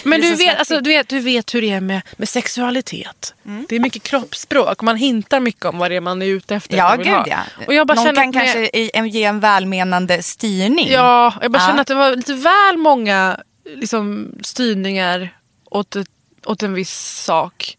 [0.03, 3.33] Men du vet, alltså, du, vet, du vet hur det är med, med sexualitet.
[3.45, 3.65] Mm.
[3.69, 4.81] Det är mycket kroppsspråk.
[4.81, 6.77] Man hintar mycket om vad det är man är ute efter.
[6.77, 7.37] Ja, gud ja.
[7.67, 10.87] Och jag bara Någon kan att kanske en- ge en välmenande styrning.
[10.89, 11.67] Ja, jag bara Ja.
[11.67, 13.39] känner att det var lite väl många
[13.75, 15.29] liksom, styrningar
[15.65, 16.07] åt, ett,
[16.45, 17.77] åt en viss sak.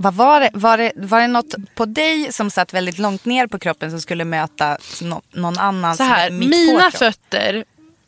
[0.00, 3.46] Vad var, det, var, det, var det något på dig som satt väldigt långt ner
[3.46, 7.64] på kroppen som skulle möta nå- någon annan Så här, mina fötter,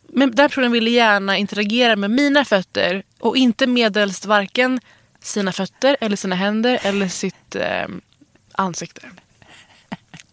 [0.08, 4.80] men den här personen ville gärna interagera med mina fötter och inte medelst varken
[5.20, 7.86] sina fötter eller sina händer eller sitt eh,
[8.52, 9.00] ansikte.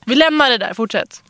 [0.05, 1.23] Vi lämnar det där, fortsätt.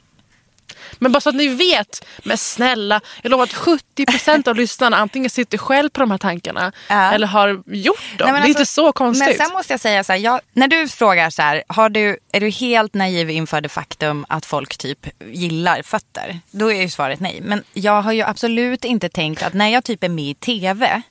[1.00, 5.30] Men bara så att ni vet, men snälla, jag lovar att 70% av lyssnarna antingen
[5.30, 7.12] sitter själv på de här tankarna Ja.
[7.12, 7.86] eller har gjort dem.
[7.86, 9.28] Nej, det är alltså, inte så konstigt.
[9.38, 12.18] Men sen måste jag säga så här, jag, när du frågar så här, har du,
[12.32, 16.40] är du helt naiv inför det faktum att folk typ gillar fötter?
[16.52, 17.40] Då är ju svaret nej.
[17.44, 21.02] Men jag har ju absolut inte tänkt att när jag typ är med i tv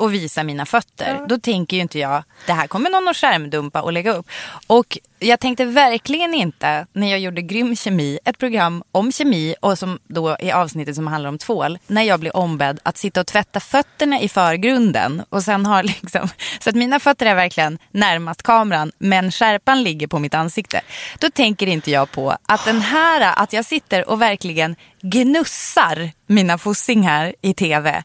[0.00, 3.82] och visar mina fötter, då tänker ju inte jag, det här kommer någon att skärmdumpa
[3.82, 4.26] och lägga upp.
[4.66, 9.78] Och jag tänkte verkligen inte när jag gjorde Grym Kemi, ett program om kemi och
[9.78, 13.26] som då är avsnittet som handlar om tvål, när jag blev ombedd att sitta och
[13.26, 16.28] tvätta fötterna i förgrunden och sen har liksom,
[16.60, 20.80] så att mina fötter är verkligen närmast kameran men skärpan ligger på mitt ansikte.
[21.18, 26.58] Då tänker inte jag på att den här, att jag sitter och verkligen gnussar mina
[26.58, 28.02] fossingar i tv.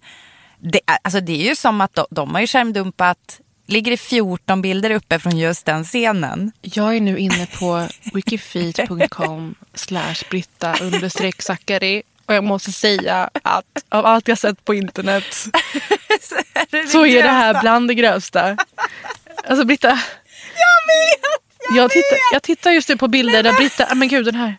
[0.60, 3.98] Det, är- alltså det är ju som att de, de har ju skärmdumpat Ligger det
[3.98, 6.52] 14 bilder uppe från just den scenen?
[6.62, 13.66] Jag är nu inne på wikifeet.com slash britta understreck Zackari och jag måste säga att
[13.90, 15.24] av allt jag sett på internet
[16.92, 18.58] så är det här bland det grövsta.
[19.48, 19.88] Alltså Britta.
[19.90, 19.98] Jag
[20.88, 21.78] vet!
[21.78, 24.58] Jag, tittar, jag tittar just nu på bilder där Britta, men gud den här.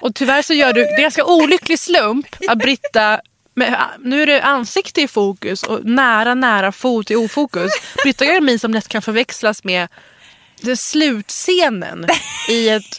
[0.00, 3.20] Och tyvärr så gör du, det är en ganska olycklig slump att Britta
[3.58, 7.72] men äh, nu är det ansikte i fokus och nära nära fot i ofokus.
[8.02, 9.88] Britta gör en min som lätt kan förväxlas med
[10.60, 12.06] den slutscenen
[12.48, 12.98] i ett,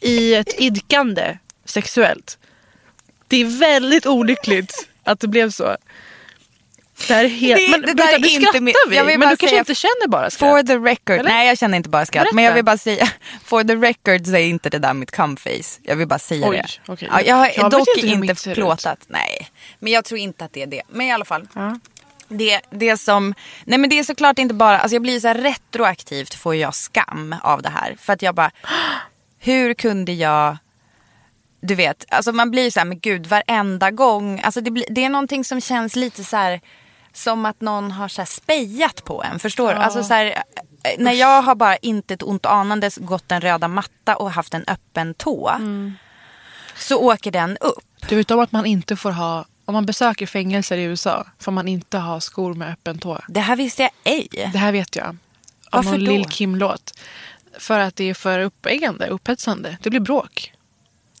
[0.00, 2.38] i ett idkande sexuellt.
[3.28, 5.76] Det är väldigt olyckligt att det blev så.
[7.08, 7.60] Det här är helt...
[7.60, 8.96] Det- men det där Britta, är nu inte skrattar min- vi.
[8.96, 10.66] jag vill Men bara du kanske inte känner bara For skratt?
[10.66, 11.18] the record.
[11.18, 11.30] Eller?
[11.30, 12.22] Nej jag känner inte bara skratt.
[12.24, 12.34] Berätta.
[12.34, 13.08] Men jag vill bara säga.
[13.44, 15.80] For the record så är inte det där mitt cumface.
[15.82, 16.92] Jag vill bara säga Oj, det.
[16.92, 17.08] okej.
[17.12, 18.54] Ja, jag har Jag dock inte inte ut.
[18.56, 18.98] plåtat.
[19.06, 19.48] Nej.
[19.78, 20.82] Men jag tror inte att det är det.
[20.88, 21.48] Men i alla fall.
[21.54, 21.78] Ja.
[22.28, 23.34] Det, det som,
[23.64, 26.74] nej men det är såklart inte bara, alltså jag blir så här retroaktivt får jag
[26.74, 27.96] skam av det här.
[28.00, 28.50] För att jag bara,
[29.38, 30.56] hur kunde jag,
[31.60, 35.04] du vet, alltså man blir så här, men gud varenda gång, alltså det, blir, det
[35.04, 36.60] är någonting som känns lite så här
[37.12, 39.80] som att någon har så här spejat på en, förstår du?
[39.80, 40.32] Alltså så här, eh,
[40.98, 44.64] när jag har bara inte ett ont anandes gått en röda matta och haft en
[44.66, 45.52] öppen tå.
[46.76, 47.84] Så åker den upp.
[48.08, 51.52] Du vet om att man inte får ha, om man besöker fängelser i USA får
[51.52, 53.20] man inte ha skor med öppen tå.
[53.28, 54.28] Det här visste jag ej.
[54.52, 55.06] Det här vet jag.
[55.06, 55.16] Av
[55.72, 56.12] Varför någon då?
[56.12, 57.00] Lill Kim-låt.
[57.58, 59.78] För att det är för uppeggande, upphetsande.
[59.82, 60.52] Det blir bråk.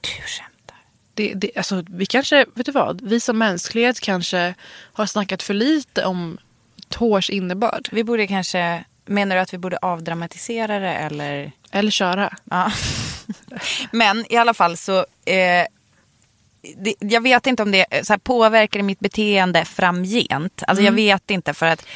[0.02, 0.49] Skämtar.
[1.20, 3.00] Det, det, alltså, vi kanske, vet du vad?
[3.00, 4.54] Vi som mänsklighet kanske
[4.92, 6.38] har snackat för lite om
[6.88, 7.88] tårs innebörd.
[7.92, 11.52] Vi borde kanske, menar du att vi borde avdramatisera det eller?
[11.70, 12.36] Eller köra.
[12.50, 12.72] Ja.
[13.92, 15.66] Men i alla fall så, eh,
[16.76, 20.62] det, jag vet inte om det eh, så här, påverkar mitt beteende framgent.
[20.66, 21.86] Alltså jag vet inte för att,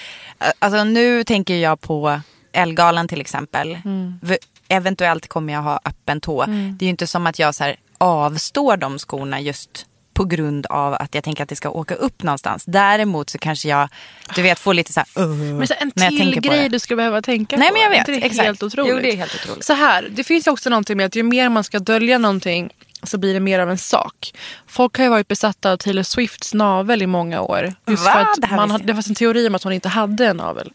[0.41, 2.21] eh, alltså nu tänker jag på
[2.53, 3.79] Elgalan till exempel.
[4.23, 6.45] V- Eventuellt kommer jag ha öppen tå.
[6.47, 10.67] Det är ju inte som att jag så här, avstår de skorna just på grund
[10.67, 12.64] av att jag tänker att det ska åka upp någonstans.
[12.67, 13.88] Däremot så kanske jag,
[14.35, 17.23] du vet, får lite så här, uh, Men så en till grej du skulle behöva
[17.23, 17.73] tänka Nej, på.
[17.73, 18.47] men jag Är vet, det exakt.
[18.47, 18.93] helt otroligt?
[18.93, 19.64] Jo, det är helt otroligt.
[19.64, 22.71] Så här, det finns också någonting med att ju mer man ska dölja någonting
[23.07, 24.33] så blir det mer av en sak.
[24.67, 27.75] Folk har ju varit besatta av Taylor Swifts navel i många år.
[27.87, 28.12] Just Va?
[28.12, 30.73] för att Det man, det fanns en teori om att hon inte hade en navel.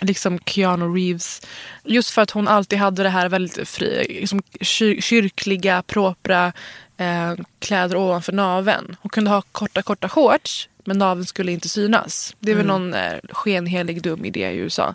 [0.00, 1.42] Liksom Keanu Reeves.
[1.84, 6.52] Just för att hon alltid hade det här väldigt fri, liksom kyr, kyrkliga, propra
[6.96, 8.96] eh, kläder ovanför naveln.
[9.02, 12.34] Hon kunde ha korta, korta shorts men naveln skulle inte synas.
[12.38, 12.66] Det är Mm.
[12.66, 14.94] väl någon eh, skenhelig dum idé i USA.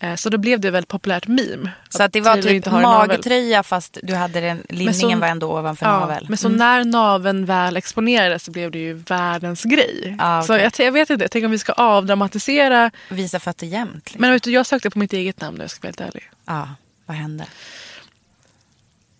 [0.00, 1.70] Eh, så då blev det väldigt populärt meme.
[1.88, 5.58] Så att det var Taylor typ magtröja fast du hade den, linningen så- var ändå
[5.58, 6.26] ovanför Ja, navel.
[6.28, 10.16] men så när naveln väl exponerades så blev det ju världens grej.
[10.18, 10.70] Ah, Så okej.
[10.78, 12.90] jag, jag vet inte, jag tänker om vi ska avdramatisera.
[13.10, 13.94] Visa fötter jämt.
[14.04, 14.20] Liksom.
[14.20, 16.30] Men vet du, jag sökte på mitt eget namn nu, jag ska vara helt ärlig.
[16.46, 16.68] Ja,
[17.06, 17.46] vad hände?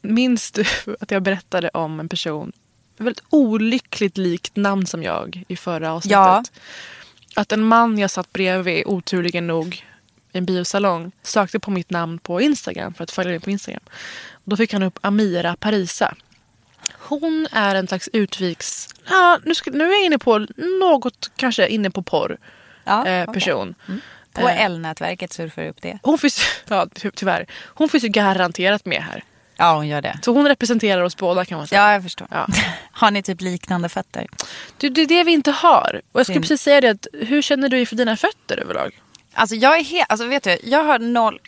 [0.02, 0.64] Minns du
[1.00, 2.52] att jag berättade om en person,
[2.98, 6.16] väldigt olyckligt likt namn som jag i förra avsnittet?
[6.16, 6.42] Ja.
[7.34, 9.84] Att en man jag satt bredvid, oturligen nog,
[10.36, 13.82] en biosalong sökte på mitt namn på Instagram för att följa mig på Instagram.
[14.44, 16.14] Då fick han upp Amira Parisa.
[16.92, 18.88] Hon är en slags utviks...
[19.08, 20.46] Ja, nu, ska, nu är jag inne på
[20.80, 22.36] något, kanske inne på porr.
[22.84, 23.74] Ja, eh, person.
[24.32, 24.64] På Eh.
[24.64, 25.98] L-nätverket surfar du upp det.
[26.02, 27.46] Hon finns, ja, ty- tyvärr.
[27.64, 29.24] Hon finns ju garanterat med här.
[29.56, 30.18] Ja, hon gör det.
[30.22, 31.80] Så hon representerar oss båda kan man säga.
[31.80, 32.28] Ja, jag förstår.
[32.30, 32.46] Ja.
[32.92, 34.26] Har ni typ liknande fötter?
[34.78, 36.00] Det, det är det vi inte har.
[36.12, 36.44] Och jag skulle Synd.
[36.44, 39.00] precis säga det, att, hur känner du inför dina fötter överlag?
[39.36, 41.40] Alltså jag är helt, alltså vet du, jag har noll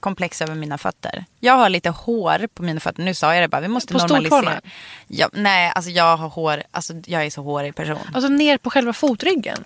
[0.00, 1.24] komplex över mina fötter.
[1.40, 3.02] Jag har lite hår på mina fötter.
[3.02, 4.60] Nu sa jag det bara, vi måste På normalisera.
[5.06, 7.98] Ja, nej, alltså jag har hår, alltså jag är så hårig person.
[8.14, 9.64] Alltså ner på själva fotryggen.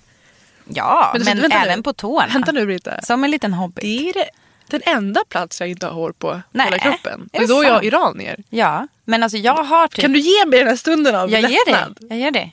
[0.67, 1.83] Ja, Men men, även nu.
[1.83, 2.27] på tårna.
[2.33, 3.01] Vänta nu Britta.
[3.01, 3.81] Som en liten hobby.
[3.81, 4.29] Det är det,
[4.67, 7.29] den enda plats jag inte har hår på Nej, hela kroppen.
[7.33, 8.43] är Och då är jag iranier.
[8.49, 10.01] Ja, men alltså jag har typ...
[10.01, 11.97] Kan du ge mig den här stunden av jag ger lättnad?
[11.99, 12.07] det.
[12.07, 12.51] Jag ger det.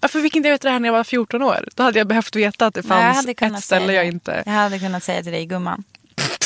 [0.00, 1.68] Varför fick inte jag veta det här när jag var 14 år?
[1.74, 4.42] Då hade jag behövt veta att det Nej, fanns kunnat ett ställe jag inte...
[4.46, 5.84] Jag hade kunnat säga till dig, gumman.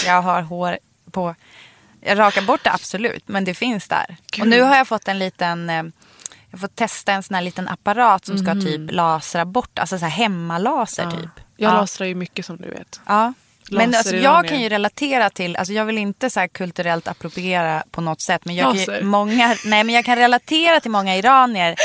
[0.06, 0.78] Jag har hår
[1.10, 1.34] på...
[2.00, 4.16] Jag rakar bort det absolut, men det finns där.
[4.40, 5.70] Och nu har jag fått en liten...
[5.70, 5.82] eh,
[6.50, 10.04] Jag får testa en sån här liten apparat som ska typ lasra bort, alltså så
[10.04, 11.20] här hemmalaser typ.
[11.20, 11.30] Mhm.
[11.56, 11.74] Jag ja.
[11.74, 13.00] lasrar ju mycket som du vet.
[13.06, 13.32] Ja.
[13.70, 17.08] Men Laser alltså, i jag kan ju relatera till, alltså jag vill inte så kulturellt
[17.08, 18.44] appropriera på något sätt.
[18.44, 18.98] Men jag, kan Laser.
[18.98, 21.74] ju, många, nej, men jag kan relatera till många iranier.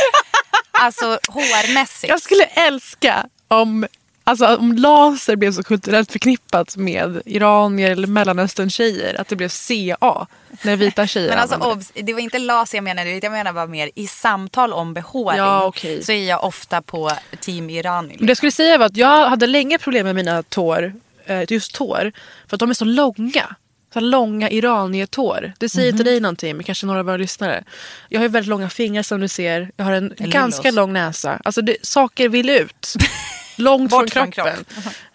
[0.79, 2.09] alltså hårmässigt.
[2.09, 3.87] Jag skulle älska om,
[4.23, 9.21] alltså, om laser blev så kulturellt förknippat med iranier eller mellanöstern-tjejer.
[9.21, 10.27] Att det blev CA
[10.61, 13.67] när vita tjejer Men alltså obs, det var inte laser jag menade, jag menar bara
[13.67, 15.37] mer i samtal om behåring.
[15.37, 16.03] Ja, okej.
[16.03, 18.15] Så är jag ofta på team Irani.
[18.17, 20.93] Men det jag skulle säga var att jag hade länge problem med mina tår,
[21.25, 22.11] eh, just tår.
[22.47, 23.55] För att de är så långa.
[23.93, 25.53] Så långa iranier-tår.
[25.59, 25.95] Det säger Mhm.
[25.99, 27.63] inte dig någonting men kanske några av våra lyssnare.
[28.09, 29.71] Jag har ju väldigt långa fingrar som du ser.
[29.77, 30.33] Jag har en Lillos.
[30.33, 31.41] ganska lång näsa.
[31.43, 32.93] Alltså det, saker vill ut.
[33.57, 34.65] Långt från kroppen.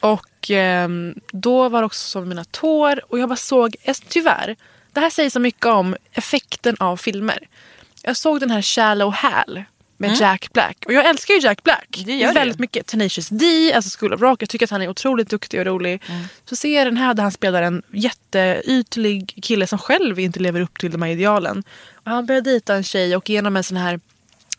[0.00, 3.00] Och ehm, då var det också så med mina tår.
[3.12, 3.76] Och jag bara såg,
[4.08, 4.56] tyvärr.
[4.92, 7.38] Det här säger så mycket om effekten av filmer.
[8.02, 9.64] Jag såg den här Shallow Hal
[9.96, 10.76] med Jack Black.
[10.86, 12.04] Och jag älskar ju Jack Black.
[12.06, 12.18] Mm.
[12.18, 12.86] Det väldigt mycket.
[12.86, 14.42] Tenacious D, alltså School of Rock.
[14.42, 16.02] Jag tycker att han är otroligt duktig och rolig.
[16.08, 16.24] Mm.
[16.44, 20.60] Så ser jag den här där han spelar en jätteytlig kille som själv inte lever
[20.60, 21.62] upp till de här idealen.
[21.94, 24.00] Och han börjar dejta en tjej och genom en sån här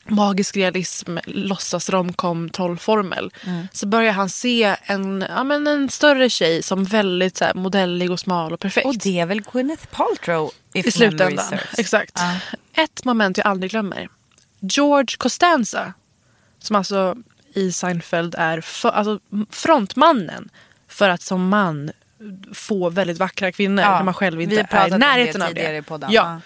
[0.07, 3.31] magisk realism, låtsas romcom trollformel.
[3.45, 3.67] Mm.
[3.73, 8.11] Så börjar han se en, ja, men en större tjej som väldigt så här, modellig
[8.11, 8.85] och smal och perfekt.
[8.85, 11.53] Och det är väl Gwyneth Paltrow I slutändan.
[11.77, 12.11] Exakt.
[12.15, 12.35] Ja.
[12.83, 14.09] Ett moment jag aldrig glömmer.
[14.69, 15.93] George Costanza,
[16.60, 17.15] som alltså
[17.54, 20.49] i Seinfeld är för, alltså frontmannen
[20.88, 21.91] för att som man
[22.54, 25.84] få väldigt vackra kvinnor Ja, när man själv inte är i det närheten av det.
[25.89, 26.10] Ja.
[26.10, 26.39] Ja.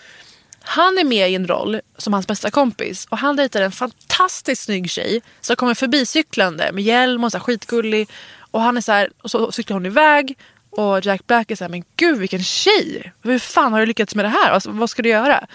[0.62, 4.64] Han är med i en roll som hans bästa kompis och han dejtar en fantastiskt
[4.64, 8.10] snygg tjej som kommer förbicyklande med hjälm och så här skitgullig.
[8.52, 10.38] Och han är så här, och så cyklar hon iväg
[10.70, 13.14] och Jack Black är så här, men gud vilken tjej!
[13.22, 14.52] Hur fan har du lyckats med det här?
[14.52, 15.48] Alltså, vad ska du göra?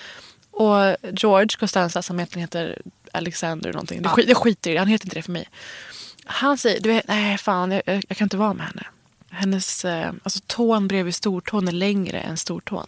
[0.55, 4.89] Och George Costanza som egentligen heter Alexander någonting, det, skit, det skiter i det, han
[4.89, 5.49] heter inte det för mig.
[6.25, 8.87] Han säger, du vet, nej fan jag, jag, kan inte vara med henne.
[9.31, 12.87] Hennes, eh, alltså tån bredvid stortån är längre än stortån.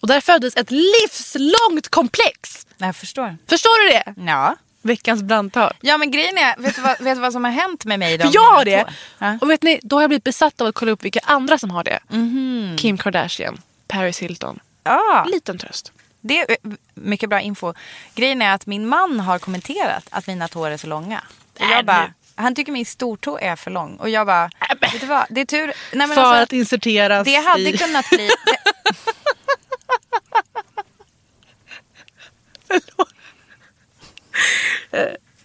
[0.00, 2.66] Och där föddes ett livslångt komplex.
[2.76, 3.36] Jag förstår.
[3.46, 4.30] Förstår du det?
[4.30, 4.56] Ja.
[4.82, 5.72] Veckans brandtal.
[5.80, 8.18] Ja men grejen är, vet du vad, vet du vad som har hänt med mig?
[8.18, 8.24] då?
[8.24, 8.86] För jag har det.
[9.18, 9.38] Ja.
[9.40, 11.70] Och vet ni, då har jag blivit besatt av att kolla upp vilka andra som
[11.70, 11.98] har det.
[12.08, 12.76] Mhm.
[12.78, 14.60] Kim Kardashian, Paris Hilton.
[14.84, 15.92] Ja, Liten tröst.
[16.22, 17.74] Det är eh, mycket bra info.
[18.14, 21.24] Grejen är att min man har kommenterat att mina tår är så långa.
[21.60, 23.96] Och jag bara, han tycker min stortå är för lång.
[23.96, 25.72] Och jag bara, vet du vad, det är tur.
[25.92, 27.78] Nej, För alltså, att inserteras det hade i...
[27.78, 28.30] kunnat bli...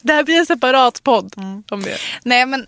[0.02, 1.34] Det, det är en separat podd
[1.72, 1.98] om det.
[2.24, 2.68] Nej men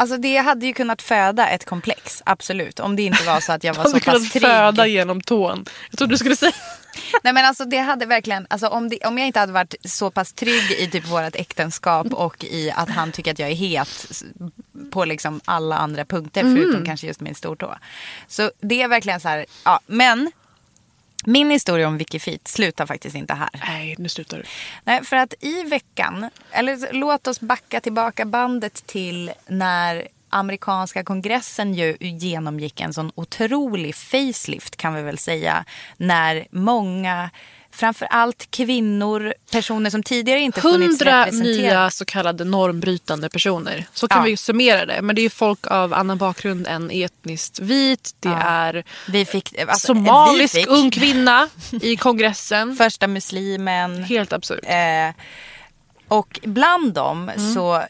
[0.00, 2.80] alltså det hade ju kunnat föda ett komplex, absolut.
[2.80, 4.42] Om det inte var så att jag var så pass trygg.
[4.42, 5.64] föda genom tån.
[5.90, 6.52] Jag trodde du skulle säga...
[7.22, 10.10] Nej men alltså det hade verkligen, alltså om, det, om jag inte hade varit så
[10.10, 14.22] pass trygg i typ vårt äktenskap och i att han tycker att jag är het
[14.90, 17.74] på liksom alla andra punkter förutom kanske just min stortå.
[18.28, 20.30] Så det är verkligen så här, ja men
[21.24, 23.50] min historia om Wikifeet slutar faktiskt inte här.
[23.66, 24.44] Nej, nu slutar du.
[24.84, 31.74] Nej, för att i veckan, eller låt oss backa tillbaka bandet till när amerikanska kongressen
[31.74, 35.64] ju genomgick en sån otrolig facelift kan vi väl säga.
[35.96, 37.30] När många,
[37.72, 41.58] framförallt kvinnor, personer som tidigare inte funnits Hundra representerade.
[41.62, 43.84] nya så kallade normbrytande personer.
[43.94, 44.24] Så kan Ja.
[44.24, 45.02] vi summera det.
[45.02, 48.14] Men det är folk av annan bakgrund än etniskt vit.
[48.20, 51.48] Det är Vi fick, alltså, somalisk vi fick ung kvinna
[51.82, 52.76] i kongressen.
[52.78, 54.04] första muslimen.
[54.04, 54.60] Helt absurt.
[54.64, 55.14] Eh,
[56.08, 57.54] och bland dem Mm.
[57.54, 57.82] så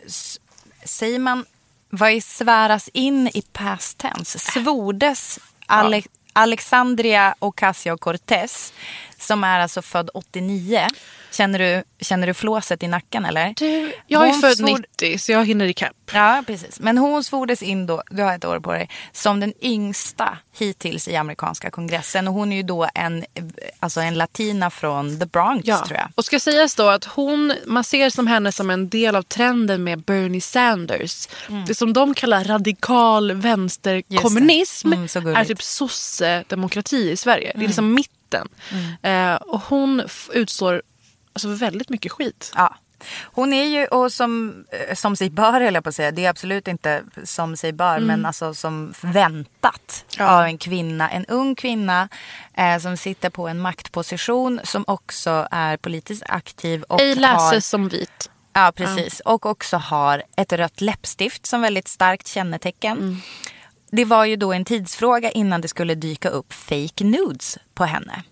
[0.85, 1.45] säger man,
[1.90, 4.38] vad är sväras in i past tense?
[4.38, 8.73] Svordes Ale- Alexandria Ocasio-Cortez
[9.20, 10.87] som är alltså född 89.
[11.33, 13.54] Känner du, känner du flåset i nacken eller?
[13.56, 15.92] Du, jag är Hon född svor- 90 så jag hinner ikapp.
[16.12, 16.80] Ja, precis.
[16.80, 21.09] Men hon svordes in då, du har ett år på dig, som den yngsta hittills
[21.09, 22.28] i amerikanska kongressen.
[22.28, 23.24] Och hon är ju då en,
[23.80, 25.87] alltså en latina från the Bronx Ja.
[25.87, 26.09] tror jag.
[26.14, 29.85] Och ska sägas då att hon, man ser som henne som en del av trenden
[29.85, 31.28] med Bernie Sanders.
[31.66, 35.06] Det som de kallar radikal vänsterkommunism Mm.
[35.14, 37.52] Mm, är typ sosse-demokrati i Sverige.
[37.54, 37.94] Det är liksom
[38.31, 38.49] mitten.
[39.03, 40.83] Eh, och hon utstår
[41.33, 42.53] alltså, väldigt mycket skit.
[42.57, 42.75] Ja.
[43.23, 46.25] Hon är ju, och som, eh, som sig bör höll jag på att säga, det
[46.27, 50.29] är absolut inte som sig bör, men alltså som väntat Ja.
[50.29, 52.09] av en kvinna, en ung kvinna
[52.55, 57.69] eh, som sitter på en maktposition som också är politiskt aktiv och Ej har, läses
[57.69, 58.31] som vit.
[58.53, 63.23] ja, precis, och också har ett rött läppstift som väldigt starkt kännetecken.
[63.90, 68.22] Det var ju då en tidsfråga innan det skulle dyka upp fake nudes på henne.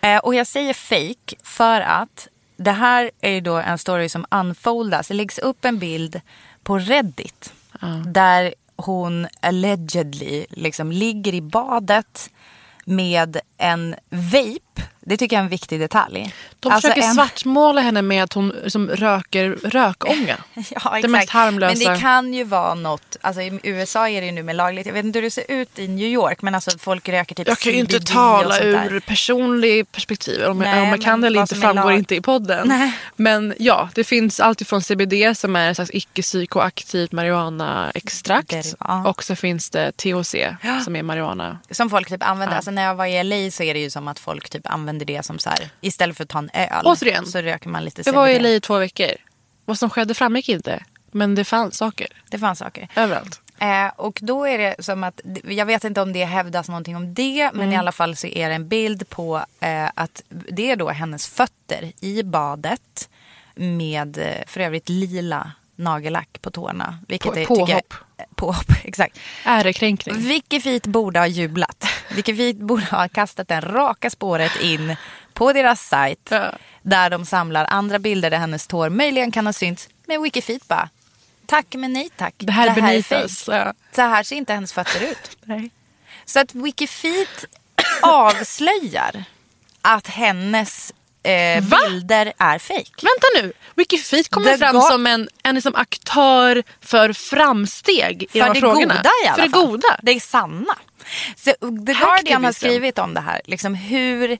[0.00, 4.26] Eh, och jag säger fake för att det här är ju då en story som
[4.30, 5.08] unfoldas.
[5.08, 6.20] Det läggs upp en bild
[6.62, 7.52] på Reddit.
[8.06, 12.30] Där hon allegedly liksom ligger i badet
[12.84, 14.82] med en vape.
[15.04, 16.34] Det tycker jag är en viktig detalj.
[16.60, 20.36] De Alltså försöker en- svartmåla henne med att hon liksom röker rökånga.
[20.54, 21.02] Ja, exakt.
[21.02, 21.78] Det mest harmlösa.
[21.84, 24.86] Men det kan ju vara något, alltså i USA är det ju nu med lagligt.
[24.86, 27.48] Jag vet inte hur det ser ut i New York men alltså folk röker typ
[27.48, 30.44] Jag kan ju inte tala ur personlig perspektiv.
[30.44, 32.68] Om, jag- Nej, om jag kan det eller inte som framgår lag- inte i podden.
[32.68, 32.92] Nej.
[33.16, 38.48] Men ja, det finns allt ifrån CBD som är en slags icke-psykoaktivt marijuanaextrakt.
[38.50, 39.06] Derivat.
[39.06, 40.34] Och så finns det THC
[40.84, 41.58] som är marijuana.
[41.70, 42.56] Som folk typ använder.
[42.56, 44.91] Alltså när jag var i LA så är det ju som att folk typ använder
[44.98, 45.70] det som så här.
[45.80, 46.82] Istället för att ta en öl.
[46.84, 47.26] Återigen.
[47.26, 48.08] Så röker man lite CBD.
[48.08, 49.10] Jag var i LA i två veckor.
[49.64, 50.84] Vad som skedde framgick inte.
[51.10, 52.88] Men det fanns saker Det fanns saker.
[52.96, 53.40] överallt.
[53.58, 57.14] Eh, och då är det som att, jag vet inte om det hävdas någonting om
[57.14, 57.72] det, men Mm.
[57.72, 61.26] i alla fall så är det en bild på eh, att det är då hennes
[61.28, 63.08] fötter i badet
[63.54, 66.98] med eh, för övrigt lila nagellack på tårna.
[67.08, 67.94] Vilket På- är, tycker jag- påhopp.
[68.16, 69.18] eh, Påhopp, exakt.
[69.44, 70.16] Ärekränkning.
[70.16, 71.84] Wikifeet borde ha jublat.
[72.16, 74.96] Wikifeet borde ha kastat den raka spåret in
[75.32, 76.28] på deras sajt.
[76.30, 76.52] Ja.
[76.82, 79.88] Där de samlar andra bilder där hennes tår möjligen kan ha synts.
[80.06, 80.88] Men Wikifeet bara,
[81.46, 82.34] tack men nej tack.
[82.38, 83.22] Det här är beneath fake.
[83.24, 83.48] us.
[83.48, 83.72] Ja.
[83.94, 85.36] Så här ser inte hennes fötter ut.
[85.44, 85.70] Nej.
[86.24, 87.44] Så att Wikifeet
[88.02, 89.24] avslöjar
[89.82, 92.90] att hennes eh, bilder är fake.
[93.02, 98.26] Vänta nu, Wikifeet kommer The fram go- som en, en liksom aktör för framsteg i
[98.32, 98.94] de För här det frågorna.
[98.94, 99.66] goda i alla För det fall.
[99.66, 99.96] goda.
[100.02, 100.76] Det är sanna.
[101.36, 101.52] Så
[101.86, 103.40] The Guardian har skrivit om det här.
[103.44, 104.30] Liksom hur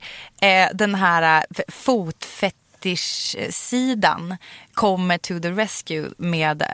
[0.41, 4.37] eh, den här eh, fotfetisch-sidan
[4.73, 6.67] kommer to the rescue med eh,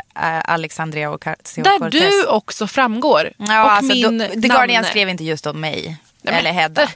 [0.46, 1.64] Alexandria Ocasio-Cortez.
[1.64, 3.32] Där du också framgår.
[3.38, 5.98] Ja, och alltså, min då, The Guardian skrev inte just om mig.
[6.22, 6.86] Nej, eller Hedda.
[6.86, 6.92] det-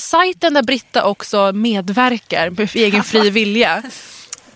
[0.00, 3.82] sajten där Britta också medverkar med egen fri vilja.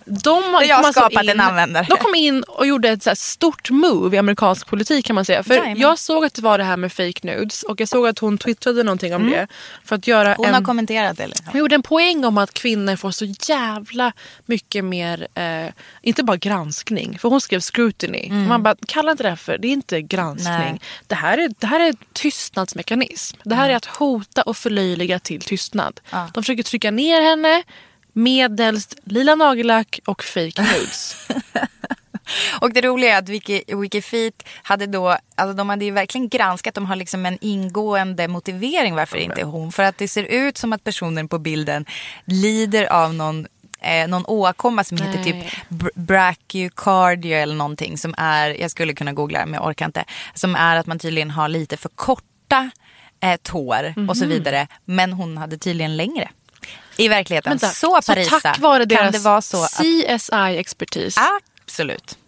[0.04, 1.86] De har Där jag kom alltså skapat in, en användare.
[1.88, 5.42] De kom in och gjorde ett så stort move i amerikansk politik kan man säga.
[5.42, 5.78] För Jajamän.
[5.78, 8.38] jag såg att det var det här med fake nudes och jag såg att hon
[8.38, 9.46] twittrade någonting om det.
[9.84, 10.36] För att göra Mm.
[10.36, 10.54] Hon en...
[10.54, 11.26] har kommenterat det.
[11.26, 11.46] Liksom.
[11.52, 14.12] Hon gjorde en poäng om att kvinnor får så jävla
[14.46, 18.30] mycket mer, eh, inte bara granskning, för hon skrev scrutiny.
[18.30, 20.54] Man bara, kalla inte det här för, det är inte granskning.
[20.54, 20.70] Mm.
[20.70, 20.80] Nej.
[21.06, 23.36] Det här, är, det här är tystnadsmekanism.
[23.44, 26.00] Det här är att hota och förlöjliga till tystnad.
[26.10, 26.30] Ja.
[26.34, 27.62] De försöker trycka ner henne
[28.12, 31.28] medelst lila nagellack och fake nudes.
[32.60, 36.74] Och det roliga är att Wiki, Wikifeet hade då, alltså de hade ju verkligen granskat,
[36.74, 39.72] de har liksom en ingående motivering varför det inte hon.
[39.72, 41.84] För att det ser ut som att personen på bilden
[42.24, 43.46] lider av någon
[43.80, 45.52] eh, någon åkomma som heter typ Nej.
[45.68, 50.04] br- brachiocardia eller någonting som är, jag skulle kunna googla det men jag orkar inte,
[50.34, 52.70] som är att man tydligen har lite för korta
[53.22, 54.14] eh, tår och Mhm.
[54.14, 54.66] så vidare.
[54.84, 56.28] Men hon hade tydligen längre.
[56.96, 57.50] I verkligheten.
[57.50, 59.70] Vänta, så Parisa, tack vare kan deras det vara så att...
[59.70, 61.16] CSI-expertis.
[61.64, 62.18] Absolut.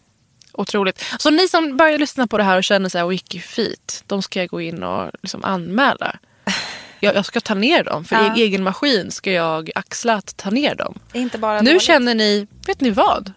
[0.53, 1.05] Otroligt.
[1.19, 4.39] Så ni som börjar lyssna på det här och känner så här wikifeet, de ska
[4.41, 6.17] jag gå in och liksom anmäla.
[7.05, 8.05] Jag, jag ska ta ner dem.
[8.05, 8.37] För Ja.
[8.37, 10.99] i egen maskin ska jag axla att ta ner dem.
[11.13, 11.83] Inte bara Nu dåligt.
[11.83, 13.33] känner ni, vet ni vad?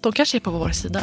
[0.00, 1.00] De kanske är på vår sida.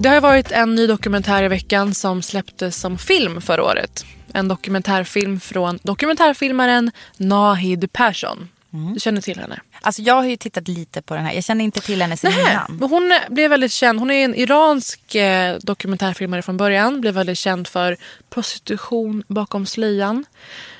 [0.00, 4.04] Det har varit en ny dokumentär i veckan som släpptes som film förra året.
[4.32, 8.48] En dokumentärfilm från dokumentärfilmaren Nahid Persson.
[8.94, 9.60] Du känner till henne?
[9.82, 11.32] Alltså jag har ju tittat lite på den här.
[11.32, 12.76] Jag känner inte till henne sen innan.
[12.80, 13.98] men hon blev väldigt känd.
[13.98, 17.00] Hon är en iransk eh, dokumentärfilmare från början.
[17.00, 17.96] Blev väldigt känd för
[18.30, 20.24] prostitution bakom slöjan.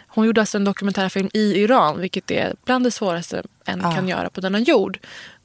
[0.09, 3.93] Hon gjorde alltså en dokumentärfilm i Iran, vilket är bland det svåraste en Ja.
[3.93, 4.99] kan göra på denna jord.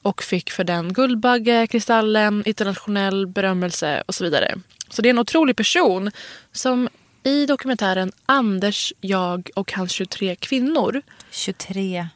[0.04, 4.54] Och fick för den Guldbagge, Kristallen, internationell berömmelse och så vidare.
[4.88, 6.10] Så det är en otrolig person
[6.52, 6.88] som
[7.22, 12.08] i dokumentären Anders, jag och hans 23 kvinnor 23.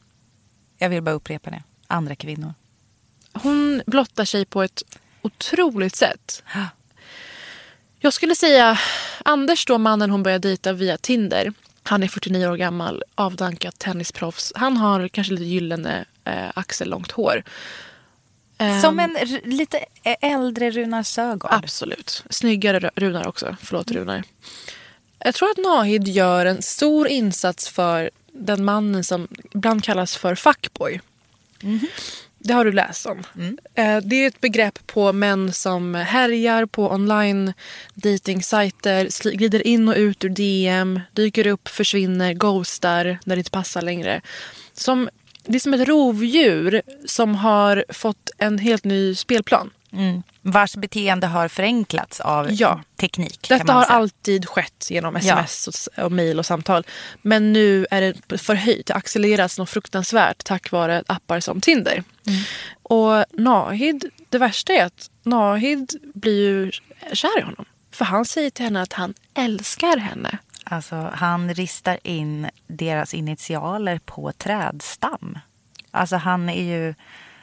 [0.79, 1.63] Jag vill bara upprepa det.
[1.87, 2.55] Andra kvinnor.
[3.33, 4.83] hon blottar sig på ett
[5.23, 6.43] otroligt sätt.
[8.01, 8.79] Jag skulle säga
[9.25, 11.53] Anders då, mannen hon började dejta via Tinder.
[11.89, 14.53] Han är 49 år gammal, avdankat tennisproffs.
[14.57, 17.43] Han har kanske lite gyllene eh, axellångt hår.
[18.59, 19.85] Ehm, Som en lite
[20.21, 21.65] äldre Runar Sögaard.
[21.65, 22.25] Absolut.
[22.31, 23.57] Snyggare Ru- Runar också.
[23.63, 24.23] Förlåt Runar.
[25.19, 30.35] Jag tror att Nahid gör en stor insats för den mannen som ibland kallas för
[30.35, 31.01] fuckboy.
[32.49, 33.19] Det har du läst om.
[33.75, 37.53] Eh, Det är ett begrepp på män som härjar på online
[37.95, 43.83] datingsajter, glider in och ut ur DM, dyker upp, försvinner, ghostar när det inte passar
[43.83, 44.21] längre.
[44.73, 45.09] Som,
[45.45, 49.71] det är som ett rovdjur som har fått en helt ny spelplan.
[49.93, 50.23] Mm.
[50.51, 52.83] Vars beteende har förenklats av Ja.
[52.97, 53.47] teknik.
[53.49, 56.87] Detta har alltid skett genom sms och, s- och mejl och samtal.
[57.23, 62.03] Men nu är det förhöjt, det accelereras något fruktansvärt tack vare appar som Tinder.
[62.83, 66.71] Och Nahid, det värsta är att Nahid blir ju
[67.13, 67.65] kär i honom.
[67.93, 70.39] För han säger till henne att han älskar henne.
[70.65, 75.39] Alltså, han ristar in deras initialer på trädstam.
[75.91, 76.95] Alltså han är ju...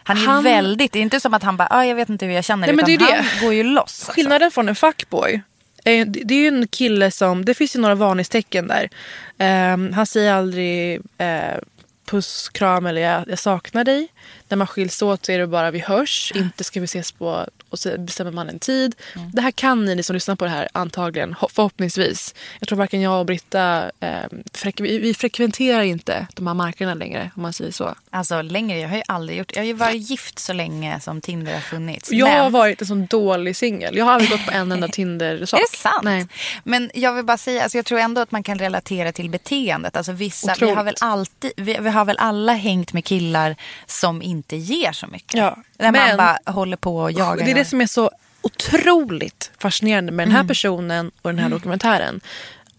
[0.07, 0.91] Han är Han- väldigt...
[0.91, 2.67] Det är inte som att han bara, ah, jag vet inte hur jag känner.
[2.67, 3.05] Nej, men det är det.
[3.23, 3.81] han går ju loss.
[3.81, 4.11] Alltså.
[4.11, 5.41] Skillnaden från en fuckboy.
[5.85, 8.89] eh, Det är ju en kille som, det finns ju några varningstecken där.
[9.37, 11.57] Ehm, han säger aldrig eh,
[12.05, 14.07] puss, kram eller jag, jag saknar dig.
[14.49, 17.45] När man skiljs åt så är det bara vi hörs, inte ska vi ses på
[17.69, 18.95] och så bestämmer man en tid.
[19.33, 22.35] Det här kan ni, ni som lyssnar på det här antagligen, ho- förhoppningsvis.
[22.59, 24.09] Jag tror varken jag och Britta, eh,
[24.53, 27.95] frek- vi, vi frekventerar inte de här markerna längre om man säger så.
[28.09, 29.51] Alltså längre, jag har ju aldrig gjort...
[29.55, 32.11] Jag har ju varit gift så länge som Tinder har funnits.
[32.11, 33.97] Jag har men, varit en sån dålig singel.
[33.97, 35.59] Jag har aldrig gått på en enda Tinder-sak.
[35.59, 36.03] Är det sant?
[36.03, 36.27] Nej.
[36.63, 39.97] Men jag vill bara säga, alltså jag tror ändå att man kan relatera till beteendet.
[39.97, 44.21] Alltså vissa, vi har väl alltid, vi, vi har väl alla hängt med killar som
[44.21, 45.33] inte ger så mycket.
[45.33, 47.45] Ja, Där men- man bara håller på och jagar.
[47.45, 48.11] Det är det som är så
[48.41, 50.41] otroligt fascinerande med den Mm.
[50.41, 52.21] här personen och den här dokumentären.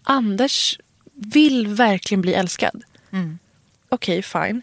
[0.03, 0.79] Anders
[1.13, 2.83] vill verkligen bli älskad.
[3.11, 3.39] Mm.
[3.89, 4.61] Okej, fine.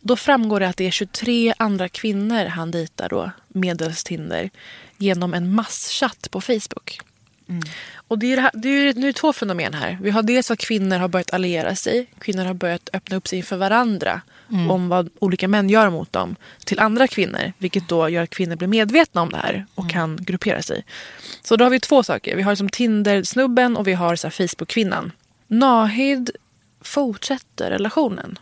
[0.00, 4.50] Då framgår det att det är 23 andra kvinnor han dejtar då, medelst Tinder,
[4.96, 7.00] genom en masschatt på Facebook.
[7.48, 7.62] Mm.
[7.94, 9.98] Och det är, det här, det är nu två fenomen här.
[10.02, 12.06] Vi har dels att kvinnor har börjat alliera sig.
[12.18, 14.20] Kvinnor har börjat öppna upp sig inför varandra
[14.52, 14.70] Mm.
[14.70, 17.52] om vad olika män gör mot dem till andra kvinnor.
[17.58, 19.92] Vilket då gör att kvinnor blir medvetna om det här och Mm.
[19.92, 20.84] kan gruppera sig.
[21.42, 22.36] Så då har vi två saker.
[22.36, 25.12] Vi har som Tinder-snubben och vi har så Facebook-kvinnan.
[25.46, 26.30] Nahid
[26.80, 28.38] fortsätter relationen.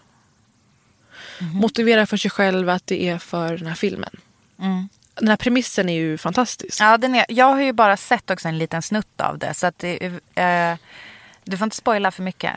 [1.41, 1.57] Mhm.
[1.57, 4.17] Motiverar för sig själv att det är för den här filmen.
[5.15, 6.81] Den här premissen är ju fantastisk.
[6.81, 9.55] Ja, den är, jag har ju bara sett också en liten snutt av det.
[9.55, 10.75] Så att det, eh,
[11.45, 12.53] du får inte spoila för mycket.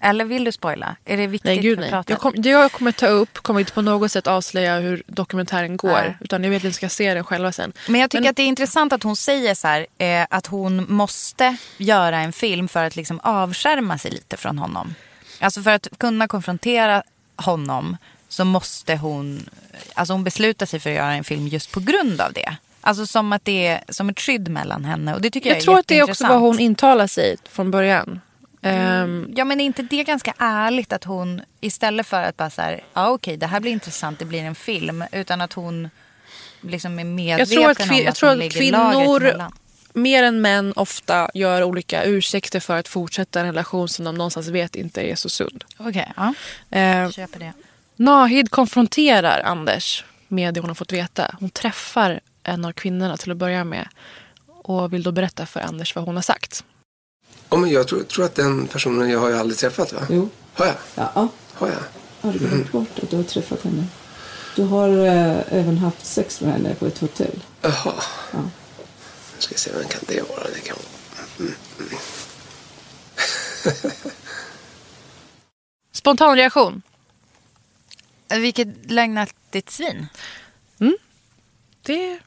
[0.00, 0.96] Eller vill du spoila?
[1.04, 2.02] Är det viktigt Nej, gud nej.
[2.06, 5.76] Jag, kom, det jag kommer ta upp kommer inte på något sätt avslöja hur dokumentären
[5.76, 5.88] går.
[5.92, 6.16] Nej.
[6.20, 7.72] Utan jag vet att ni ska se den själva sen.
[7.88, 10.46] Men jag tycker Men- att det är intressant att hon säger så här, eh, att
[10.46, 14.94] hon måste göra en film för att liksom avskärma sig lite från honom.
[15.40, 17.02] Alltså för att kunna konfrontera
[17.36, 17.96] honom
[18.28, 19.50] så måste hon,
[19.94, 22.56] alltså hon beslutar sig för att göra en film just på grund av det.
[22.80, 25.62] Alltså som att det är som ett skydd mellan henne och det tycker jag, Jag
[25.62, 28.20] är tror att det är också vad hon intalar sig från början.
[28.66, 32.62] Ehm, Ja men är inte det ganska ärligt att hon istället för att bara så
[32.62, 35.04] här, ja okej det här blir intressant, det blir en film.
[35.12, 35.90] Utan att hon
[36.60, 39.50] liksom är medveten jag tror att, om kvin- jag att tror att kvinnor
[39.92, 44.48] mer än män ofta gör olika ursäkter för att fortsätta en relation som de någonstans
[44.48, 45.64] vet inte är så sund.
[45.78, 46.34] Okej, ja.
[46.78, 47.52] Eh, Köper det.
[47.96, 51.36] Nahid konfronterar Anders med det hon har fått veta.
[51.40, 53.88] Hon träffar en av kvinnorna till att börja med
[54.46, 56.64] och vill då berätta för Anders vad hon har sagt.
[57.48, 60.06] Ja, men jag tror, tror att den personen jag har ju aldrig träffat va?
[60.10, 60.28] Jo.
[60.54, 60.74] Har jag?
[60.94, 61.28] Ja.
[61.52, 61.78] Har jag?
[62.20, 63.84] Har du glömt bort att du har träffat henne?
[64.56, 67.44] Du har eh, även haft sex med henne på ett hotell.
[67.60, 67.94] Jaha.
[68.32, 68.38] Ja.
[69.34, 70.44] Nu ska vi se, vem kan det vara?
[70.54, 70.76] Det kan...
[75.92, 76.82] Spontan reaktion.
[78.28, 80.06] Vilket lögnaktigt svin.
[81.82, 82.18] Det,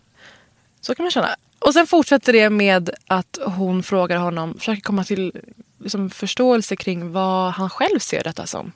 [0.81, 1.35] så kan man känna.
[1.59, 5.41] Och sen fortsätter det med att hon frågar honom, försöker komma till
[5.79, 8.71] liksom, förståelse kring vad han själv ser detta som.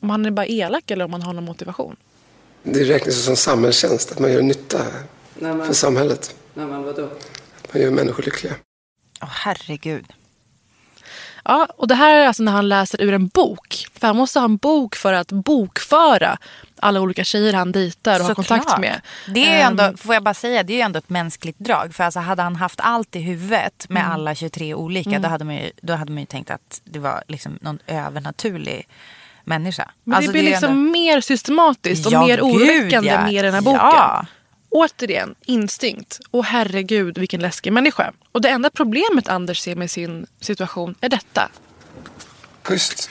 [0.00, 1.96] Om han är bara elak eller om han har någon motivation.
[2.62, 4.78] Det räknas som samhällstjänst, att man gör nytta
[5.38, 6.34] Nej, men, för samhället.
[6.54, 7.04] nej, men vadå?
[7.04, 8.54] Att man gör människor lyckliga.
[9.22, 10.04] Åh herregud.
[11.48, 13.86] Ja, och det här är alltså när han läser ur en bok.
[14.00, 16.38] För han måste ha en bok för att bokföra
[16.80, 18.80] alla olika tjejer han dejtar och har kontakt Såklart.
[18.80, 19.00] med.
[19.34, 21.58] Det är ju Ehm, ändå, får jag bara säga, det är ju ändå ett mänskligt
[21.58, 21.94] drag.
[21.94, 25.54] För alltså hade han haft allt i huvudet med alla 23 olika, då, hade man
[25.54, 28.88] ju, då hade man ju tänkt att det var liksom någon övernaturlig
[29.44, 29.90] människa.
[30.04, 33.26] Men Alltså, det blir ju liksom ändå- mer systematiskt och Ja, mer oroväckande ja.
[33.26, 33.80] med den här boken.
[33.82, 34.26] Ja.
[34.76, 36.20] Återigen, instinkt.
[36.30, 38.12] Och herregud vilken läskig människa.
[38.32, 41.50] Och det enda problemet Anders ser med sin situation är detta.
[42.62, 43.10] Schysst.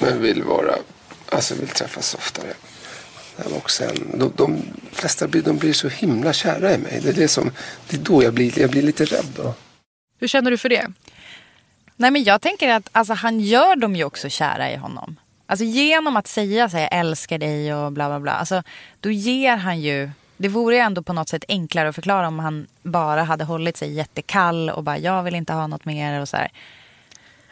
[0.00, 0.74] Men vill vara,
[1.28, 2.52] alltså vill träffas oftare.
[3.36, 4.62] Och sen, de, de
[4.92, 7.00] flesta blir, de blir så himla kära i mig.
[7.02, 7.50] Det är, det som,
[7.88, 9.26] det är då jag blir, jag blir lite rädd.
[9.36, 9.54] Då.
[10.20, 10.92] Hur känner du för det?
[11.96, 15.16] Nej men jag tänker att alltså, han gör dem ju också kära i honom.
[15.46, 18.32] Alltså genom att säga så här, jag älskar dig och bla bla bla.
[18.32, 18.62] Alltså,
[19.00, 20.10] då ger han ju,
[20.42, 23.76] det vore ju ändå på något sätt enklare att förklara om han bara hade hållit
[23.76, 26.50] sig jättekall och bara jag vill inte ha något mer och så här.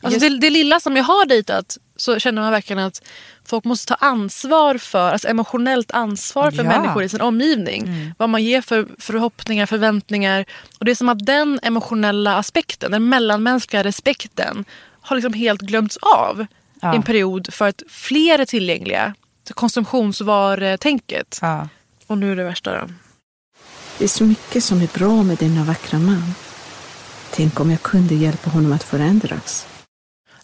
[0.03, 3.03] Alltså det, det lilla som jag har dejtat så känner man verkligen att
[3.45, 6.69] folk måste ta ansvar för, alltså emotionellt ansvar för Ja.
[6.79, 8.13] människor i sin omgivning.
[8.19, 10.45] Vad man ger för förhoppningar, förväntningar.
[10.79, 14.65] Och det är som att den emotionella aspekten, den mellanmänskliga respekten
[15.01, 16.47] har liksom helt glömts av
[16.83, 16.93] Ja.
[16.93, 19.15] i en period för att fler är tillgängliga.
[19.55, 21.39] Konsumtionsvarutänket.
[21.43, 21.69] Ja.
[22.11, 22.87] Och nu är det värsta då.
[23.99, 26.35] Det är så mycket som är bra med denna vackra man.
[27.31, 29.67] Tänk om jag kunde hjälpa honom att förändras.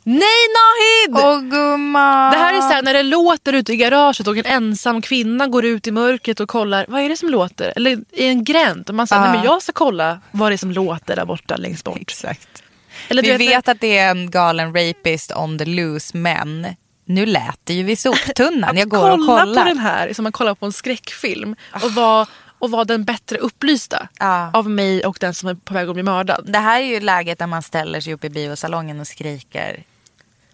[0.02, 1.24] Nej Nahid!
[1.26, 2.32] Åh gumman!
[2.32, 5.46] Det här är så här, när det låter ute i garaget och en ensam kvinna
[5.46, 6.86] går ut i mörkret och kollar.
[6.88, 7.72] Vad är det som låter?
[7.76, 8.88] Eller i en gränd.
[8.88, 9.28] Och man säger, Ja.
[9.28, 11.98] nej men jag ska kolla vad det är som låter där borta längst bort.
[12.00, 12.62] Exakt.
[13.08, 16.66] Eller Vi vet, vet att det är en galen rapist on the loose men
[17.08, 18.76] nu lät det ju vid soptunnan.
[18.76, 19.62] Jag går och kolla kollar.
[19.62, 21.56] på den här som man kollar på en skräckfilm.
[21.84, 22.28] Och var,
[22.58, 24.50] och var den bättre upplysta Ja.
[24.54, 26.44] av mig och den som är på väg att bli mördad.
[26.48, 29.84] Det här är ju läget där man ställer sig upp i biosalongen och skriker.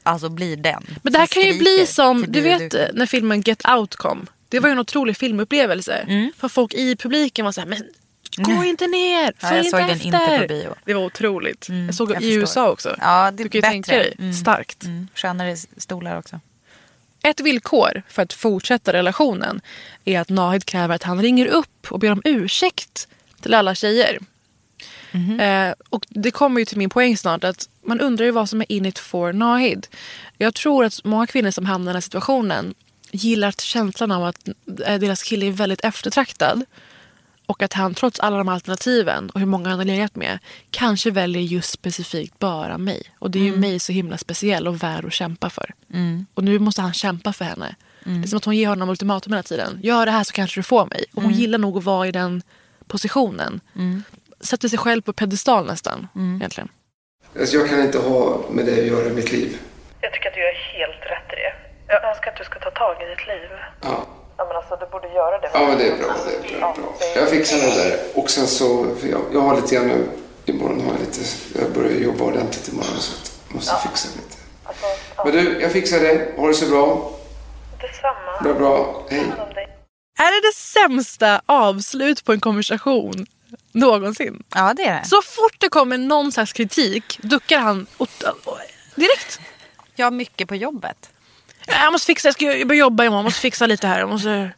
[0.03, 0.85] Alltså blir den.
[1.03, 2.97] Men det här kan ju bli som, du vet bioduken.
[2.97, 4.27] när filmen Get Out kom.
[4.49, 5.95] Det var ju en otrolig filmupplevelse.
[6.09, 6.33] Mm.
[6.39, 7.83] För folk i publiken var så här, men
[8.37, 10.07] gå inte ner, Ja, följ jag inte såg den efter.
[10.07, 10.75] inte på bio.
[10.85, 11.67] Det var otroligt.
[11.87, 12.41] jag såg jag i förstår.
[12.41, 12.97] USA också.
[13.01, 13.71] Ja, det är du kan ju bättre.
[13.73, 14.35] tänka dig, Mm.
[14.35, 14.85] starkt.
[14.85, 16.41] Mm, skönare stolar också.
[17.25, 19.61] Ett villkor för att fortsätta relationen
[20.05, 23.09] är att Nahid kräver att han ringer upp och ber om ursäkt
[23.41, 24.19] till alla tjejer.
[25.13, 25.41] Mhm.
[25.41, 28.61] Eh, och det kommer ju till min poäng snart att man undrar ju vad som
[28.61, 29.87] är in it for Nahid.
[30.39, 32.75] Jag tror att många kvinnor som hamnar i den här situationen
[33.11, 34.49] gillar känslan av att
[34.87, 36.65] eh, deras kille är väldigt eftertraktad.
[37.47, 40.39] Och att han trots alla de alternativen och hur många han har legat med
[40.71, 43.03] kanske väljer just specifikt bara mig.
[43.19, 43.55] Och det är Mm.
[43.55, 45.75] ju mig så himla speciell och värd att kämpa för.
[46.35, 47.75] Och nu måste han kämpa för henne.
[48.07, 48.21] Mm.
[48.21, 49.79] Det är som att hon ger honom ultimatum hela tiden.
[49.83, 51.05] Gör det här så kanske du får mig.
[51.13, 51.31] Och Mm.
[51.31, 52.43] hon gillar nog att vara i den
[52.87, 53.61] positionen.
[54.41, 56.09] Sätter sig själv på pedestal nästan.
[56.15, 56.37] Mm.
[56.37, 56.69] Egentligen.
[57.41, 59.59] Alltså, jag kan inte ha med det att göra i mitt liv.
[60.01, 61.53] Jag tycker att du gör helt rätt i det.
[61.93, 63.49] Jag önskar att du ska ta tag i ditt liv.
[63.83, 64.07] Ja,
[64.37, 65.51] Ja, men alltså, du borde göra det.
[65.55, 66.15] ja men det är bra.
[66.27, 66.95] Det är bra, bra.
[67.17, 67.99] Jag fixar det där.
[68.15, 70.09] Och sen så, för jag, jag har lite grann nu,
[70.45, 71.21] imorgon har jag lite,
[71.59, 73.13] jag börjar jobba ordentligt imorgon så
[73.49, 74.37] jag måste fixa lite.
[74.65, 76.33] Alltså, ja, Men du, jag fixar det.
[76.37, 77.13] Ha det så bra.
[77.81, 78.43] detsamma.
[78.43, 79.07] Bra, bra.
[79.11, 79.21] Hej.
[80.19, 83.27] Är det det sämsta avslut på en konversation
[83.73, 84.43] någonsin?
[84.55, 85.09] Ja det är det.
[85.09, 88.09] Så fort det kommer någon slags kritik duckar han och,
[88.95, 89.41] direkt.
[89.95, 91.11] Jag har mycket på jobbet.
[91.67, 93.99] Jag måste fixa, jag ska börja jobba imorgon, jag måste fixa lite här.
[93.99, 94.51] Jag måste...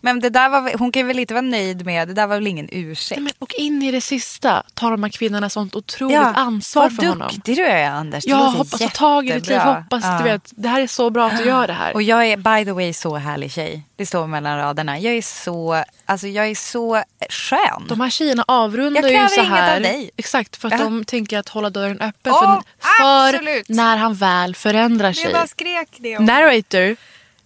[0.00, 2.46] Men det där var, hon kan väl inte vara nöjd med, det där var väl
[2.46, 3.20] ingen ursäkt?
[3.20, 7.02] Nej, men, och in i det sista tar de här kvinnorna sånt otroligt ansvar för
[7.02, 7.18] honom.
[7.18, 8.26] Vad duktig du är Anders.
[8.26, 9.58] Låter hoppas ta tag i ditt liv.
[9.58, 10.18] Hoppas Ja.
[10.18, 11.94] du vet, det här är så bra att du gör det här.
[11.94, 13.82] Och jag är by the way så härlig tjej.
[13.96, 14.98] Det står mellan raderna.
[14.98, 17.02] Jag är så, alltså jag är så
[17.32, 17.84] skön.
[17.88, 19.76] De här tjejerna avrundar ju så inget här.
[19.76, 20.10] av dig.
[20.16, 20.84] Exakt, för att Ja.
[20.84, 25.24] de tänker att hålla dörren öppen Åh, för, för när han väl förändrar sig.
[25.24, 26.16] jag bara skrek det.
[26.18, 26.96] om- Narrator,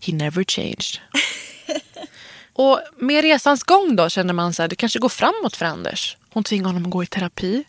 [0.07, 1.01] he never changed.
[2.53, 6.16] och med resans gång då känner man så här, det kanske går framåt för Anders.
[6.32, 7.64] Hon tvingar honom att gå i terapi.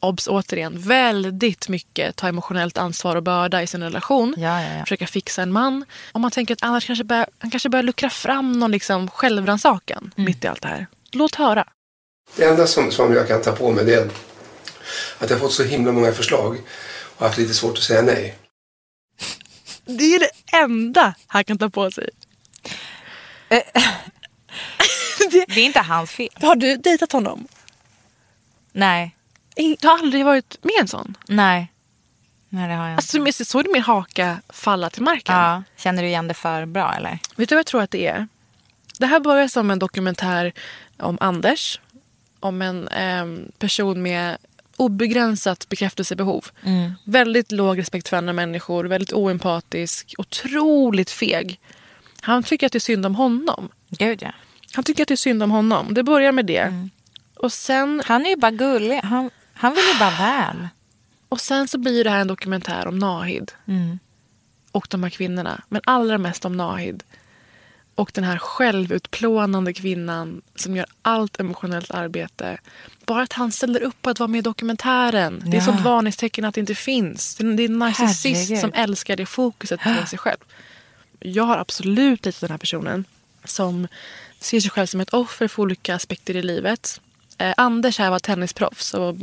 [0.00, 4.34] Obs återigen, väldigt mycket ta emotionellt ansvar och börda i sin relation.
[4.36, 4.84] Ja, ja, ja.
[4.84, 5.84] Försöka fixa en man.
[6.12, 10.12] Om man tänker att Anders kanske börjar, han kanske börjar luckra fram någon liksom självrannsakan
[10.16, 10.24] Mm.
[10.26, 10.86] mitt i allt det här.
[11.12, 11.68] Låt höra.
[12.36, 14.10] Det enda som, som jag kan ta på mig det är
[15.18, 16.58] att jag har fått så himla många förslag
[17.16, 18.38] och haft lite svårt att säga nej.
[19.84, 22.10] Det är det enda han kan ta på sig.
[25.30, 26.28] Det är inte hans fel.
[26.34, 27.48] Har du dejtat honom?
[28.72, 29.16] Nej.
[29.56, 31.16] Du har aldrig varit med en sån?
[31.28, 31.72] Nej.
[32.48, 33.18] Nej det har jag inte.
[33.18, 35.34] Alltså, såg du min haka falla till marken?
[35.34, 35.62] Ja.
[35.76, 37.18] Känner du igen det för bra eller?
[37.36, 38.28] Vet du vad jag tror att det är?
[39.02, 40.52] Det här börjar som en dokumentär
[40.98, 41.80] om Anders.
[42.40, 44.36] Om en em, person med
[44.76, 46.46] obegränsat bekräftelsebehov.
[47.04, 51.60] Väldigt låg respekt för andra människor, väldigt oempatisk, otroligt feg.
[52.20, 53.68] Han tycker att det är synd om honom.
[53.88, 54.32] Gud ja.
[54.74, 55.94] Han tycker att det är synd om honom.
[55.94, 56.88] Det börjar med det.
[57.36, 59.00] Och, sen, Han är ju bara gullig.
[59.02, 60.68] Han, han vill ju bara väl.
[61.28, 63.52] och sen så blir det här en dokumentär om Nahid.
[64.72, 65.62] Och de här kvinnorna.
[65.68, 67.02] Men allra mest om Nahid.
[67.94, 72.58] Och den här självutplånande kvinnan som gör allt emotionellt arbete.
[73.06, 75.42] Bara att han ställer upp på att vara med i dokumentären.
[75.46, 75.64] Det är Ja.
[75.66, 77.34] sånt varningstecken att det inte finns.
[77.36, 78.58] Det är en narcissist Herregud.
[78.60, 80.38] som älskar det fokuset på sig själv.
[81.20, 83.04] Jag har absolut dejtat den här personen
[83.44, 83.88] som
[84.40, 87.00] ser sig själv som ett offer för olika aspekter i livet.
[87.38, 89.16] Eh, Anders här var tennisproffs och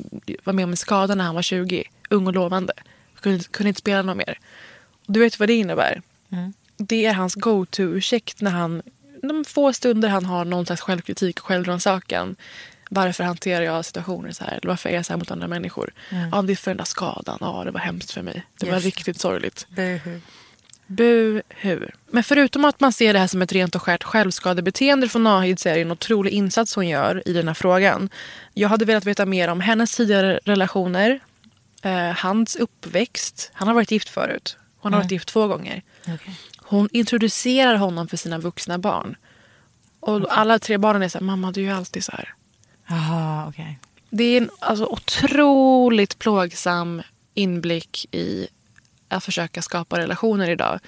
[0.44, 1.84] var med om en skada när han var 20.
[2.10, 2.74] Ung och lovande.
[3.22, 4.40] Kunde, kunde inte spela något mer.
[5.08, 6.02] Och du vet vad det innebär?
[6.80, 8.82] Det är hans go-to-ursäkt när han,
[9.22, 12.36] de få stunder han har någon slags självkritik och självrannsakan.
[12.90, 14.52] Varför hanterar jag situationer så här?
[14.52, 15.94] Eller varför är jag så här mot andra människor?
[16.32, 17.38] Ja, det är för den där skadan.
[17.42, 18.46] Ja, det var hemskt för mig.
[18.60, 18.88] Det var Just det.
[18.88, 19.68] riktigt sorgligt.
[19.70, 20.20] Buhu.
[20.88, 21.88] Buhu.
[22.12, 25.60] Men förutom att man ser det här som ett rent och skärt självskadebeteende från Nahid
[25.60, 28.10] så är det en otrolig insats hon gör i den här frågan.
[28.54, 31.20] Jag hade velat veta mer om hennes tidigare relationer,
[31.82, 33.52] eh, hans uppväxt.
[33.54, 34.58] Han har varit gift förut.
[34.80, 35.82] Hon har varit gift två gånger.
[36.70, 39.16] Hon introducerar honom för sina vuxna barn.
[40.00, 42.34] Och alla tre barnen är så här, mamma du är ju alltid så här.
[42.88, 43.80] Jaha, okej.
[44.10, 47.02] Det är en alltså, otroligt plågsam
[47.34, 48.48] inblick i
[49.08, 50.80] att försöka skapa relationer idag.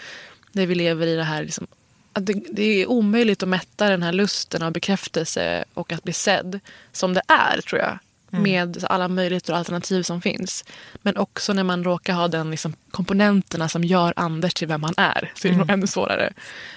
[0.52, 1.68] Där vi lever i det här liksom,
[2.14, 6.14] att det, det är omöjligt att mätta den här lusten av bekräftelse och att bli
[6.14, 6.60] sedd
[6.92, 8.00] som det är tror jag.
[8.34, 10.66] Med alla möjligheter och alternativ som finns.
[11.02, 14.94] Men också när man råkar ha den liksom, komponenterna som gör Anders till vem han
[14.98, 15.32] är.
[15.36, 16.34] Så är det nog ännu svårare.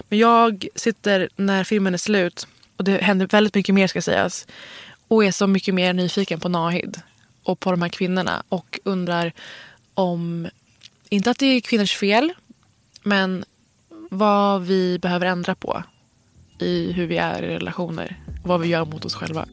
[0.09, 2.47] Men jag sitter när filmen är slut
[2.77, 4.47] och det händer väldigt mycket mer ska sägas.
[5.09, 7.01] Och är så mycket mer nyfiken på Nahid
[7.43, 8.43] och på de här kvinnorna.
[8.49, 9.33] Och undrar
[9.95, 10.49] om,
[11.09, 12.33] inte att det är kvinnors fel,
[13.03, 13.45] men
[14.11, 15.83] vad vi behöver ändra på
[16.59, 18.21] i hur vi är i relationer.
[18.45, 19.47] Vad vi gör mot oss själva.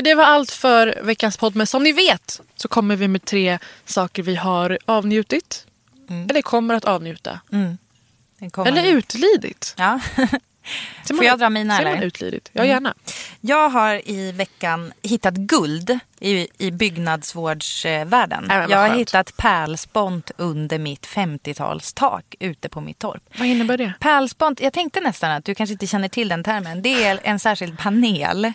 [0.00, 1.56] Okej, det var allt för veckans podd.
[1.56, 5.66] Men som ni vet så kommer vi med tre saker vi har avnjutit.
[6.30, 7.40] Eller kommer att avnjuta.
[8.38, 9.74] Den kommer Eller utlidit.
[9.78, 10.00] Ja.
[11.04, 12.50] Ser Får jag dra mina, Säger man utlidit?
[12.52, 12.94] Ja, gärna.
[13.40, 18.46] Jag har i veckan hittat guld i, i byggnadsvårdsvärlden.
[18.68, 23.22] Jag har hittat pärlspont under mitt 50-talstak ute på mitt torp.
[23.38, 23.92] Vad innebär det?
[24.00, 26.82] Pärlspont, jag tänkte nästan att du kanske inte känner till den termen.
[26.82, 28.52] Det är en särskild panel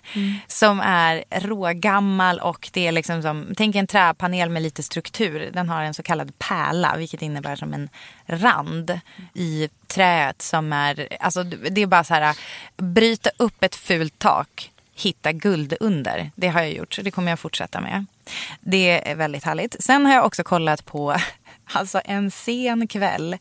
[0.48, 5.50] som är rågammal och det är liksom som, tänk en träpanel med lite struktur.
[5.54, 7.90] Den har en så kallad pärla vilket innebär som en
[8.26, 9.00] rand
[9.34, 12.38] i träet som är, alltså det är bara så här,
[12.78, 16.32] bryta upp ett fult tak, hitta guld under.
[16.36, 18.06] Det har jag gjort, så det kommer jag fortsätta med.
[18.62, 19.84] Det är väldigt härligt.
[19.84, 21.16] Sen har jag också kollat på
[21.74, 23.38] Alltså en sen kväll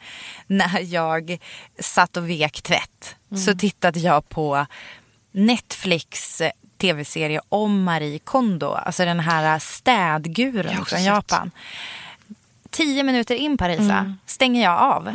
[0.47, 1.39] när jag
[1.79, 4.67] satt och vek tvätt så tittade jag på
[5.33, 6.43] Netflix
[6.79, 8.67] tv-serie om Marie Kondo.
[8.67, 11.05] Alltså den här städguren från.
[11.05, 11.51] Japan.
[12.71, 15.11] Tio minuter in Parisa stänger jag av.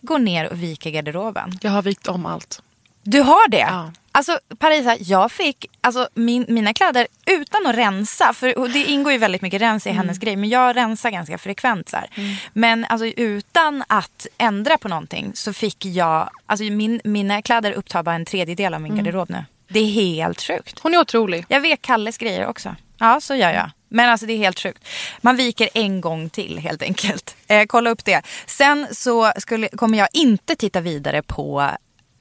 [0.00, 1.58] Går ner och viker garderoben.
[1.60, 2.62] Jag har vikt om allt.
[3.02, 3.58] Du har det?
[3.58, 3.92] Ja.
[4.12, 8.32] Alltså Parisa, jag fick alltså, min, mina kläder utan att rensa.
[8.32, 10.36] För det ingår ju väldigt mycket rens i hennes grej.
[10.36, 11.88] Men jag rensar ganska frekvent.
[11.88, 12.36] Så mm.
[12.52, 16.30] Men alltså, utan att ändra på någonting så fick jag...
[16.46, 19.04] Alltså, min, mina kläder upptar bara en tredjedel av min mm.
[19.04, 19.44] garderob nu.
[19.68, 20.78] Det är helt sjukt.
[20.82, 21.44] Hon är otrolig.
[21.48, 22.76] Jag vet Kalles grejer också.
[22.98, 23.70] Ja, så gör jag.
[23.88, 24.84] Men alltså det är helt sjukt.
[25.20, 27.36] Man viker en gång till helt enkelt.
[27.46, 28.22] Eh, kolla upp det.
[28.46, 31.70] Sen så skulle, kommer jag inte titta vidare på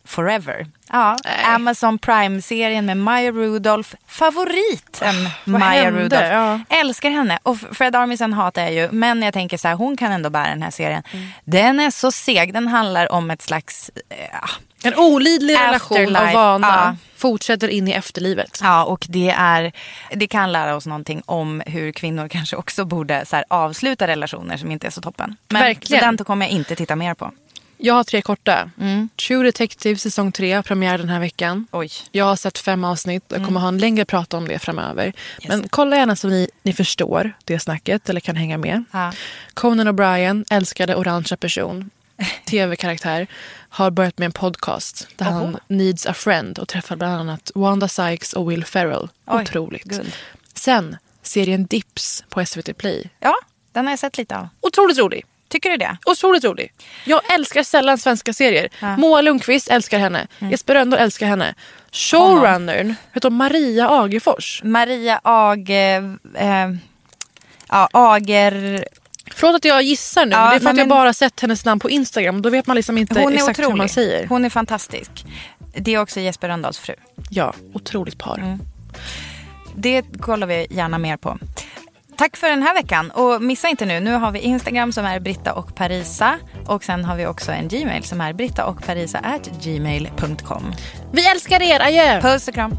[0.09, 0.67] Forever.
[0.91, 3.89] Ja, Amazon Prime-serien med Maya Rudolph.
[4.07, 6.25] Favoriten oh, Maya Rudolph.
[6.25, 6.59] Ja.
[6.69, 7.39] Älskar henne.
[7.43, 8.91] Och Fred Armisen hatar jag ju.
[8.91, 11.03] Men jag tänker så här, hon kan ändå bära den här serien.
[11.11, 11.27] Mm.
[11.45, 12.53] Den är så seg.
[12.53, 13.91] Den handlar om ett slags...
[14.09, 14.49] Eh,
[14.83, 16.67] en olidlig relation av vana.
[16.67, 16.95] Ja.
[17.17, 18.59] Fortsätter in i efterlivet.
[18.63, 19.71] Ja, och det, är,
[20.11, 24.57] det kan lära oss någonting om hur kvinnor kanske också borde så här, avsluta relationer
[24.57, 25.35] som inte är så toppen.
[25.49, 26.15] Men Verkligen.
[26.15, 27.31] den kommer jag inte titta mer på.
[27.81, 28.71] Jag har tre korta.
[28.79, 29.09] Mm.
[29.27, 31.67] True Detective säsong tre, premiär den här veckan.
[31.71, 31.89] Oj.
[32.11, 33.47] Jag har sett fem avsnitt och mm.
[33.47, 35.05] kommer ha en längre prat om det framöver.
[35.05, 35.15] Yes.
[35.47, 38.83] Men kolla gärna så ni, ni förstår det snacket eller kan hänga med.
[38.91, 39.11] Ah.
[39.53, 41.89] Conan O'Brien, älskade orangea person,
[42.45, 43.27] tv-karaktär,
[43.69, 45.33] har börjat med en podcast där Oho.
[45.33, 49.09] han needs a friend och träffar bland annat Wanda Sykes och Will Ferrell.
[49.25, 49.83] Oj, Otroligt.
[49.83, 50.11] Good.
[50.53, 53.09] Sen serien Dips på SVT Play.
[53.19, 53.35] Ja,
[53.71, 54.47] den har jag sett lite av.
[54.61, 55.25] Otroligt rolig.
[55.49, 55.97] Tycker du det?
[56.05, 56.71] Otroligt rolig.
[57.05, 58.69] Jag älskar sällan svenska serier.
[58.79, 58.97] Ja.
[58.97, 60.27] Moa Lundqvist älskar henne.
[60.39, 60.51] Mm.
[60.51, 61.55] Jesper Rönndahl älskar henne.
[61.91, 64.61] Showrunnern heter Maria Agefors.
[64.63, 65.69] Maria Age...
[66.35, 66.69] Eh,
[67.69, 68.85] ja, Ager...
[69.35, 70.31] Förlåt att jag gissar nu.
[70.31, 70.97] Ja, men det är för nej, att jag men...
[70.97, 72.41] bara sett hennes namn på Instagram.
[72.41, 73.69] Då vet man liksom inte exakt otrolig.
[73.69, 74.27] hur man säger.
[74.27, 75.25] Hon är fantastisk.
[75.75, 76.95] Det är också Jesper Rönndahls fru.
[77.29, 78.37] Ja, otroligt par.
[78.37, 78.59] Mm.
[79.75, 81.37] Det kollar vi gärna mer på.
[82.19, 83.11] Tack för den här veckan.
[83.11, 86.39] Och missa inte nu, nu har vi Instagram som är Britta och Parisa.
[86.65, 90.73] Och sen har vi också en Gmail som är britta och parisa at gmail.com.
[91.11, 92.21] Vi älskar er, adjö!
[92.21, 92.75] Puss och kram.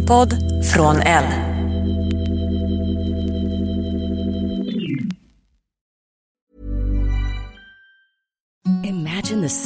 [0.00, 0.34] En podd
[0.74, 1.24] från L.
[8.84, 9.48] Imagine the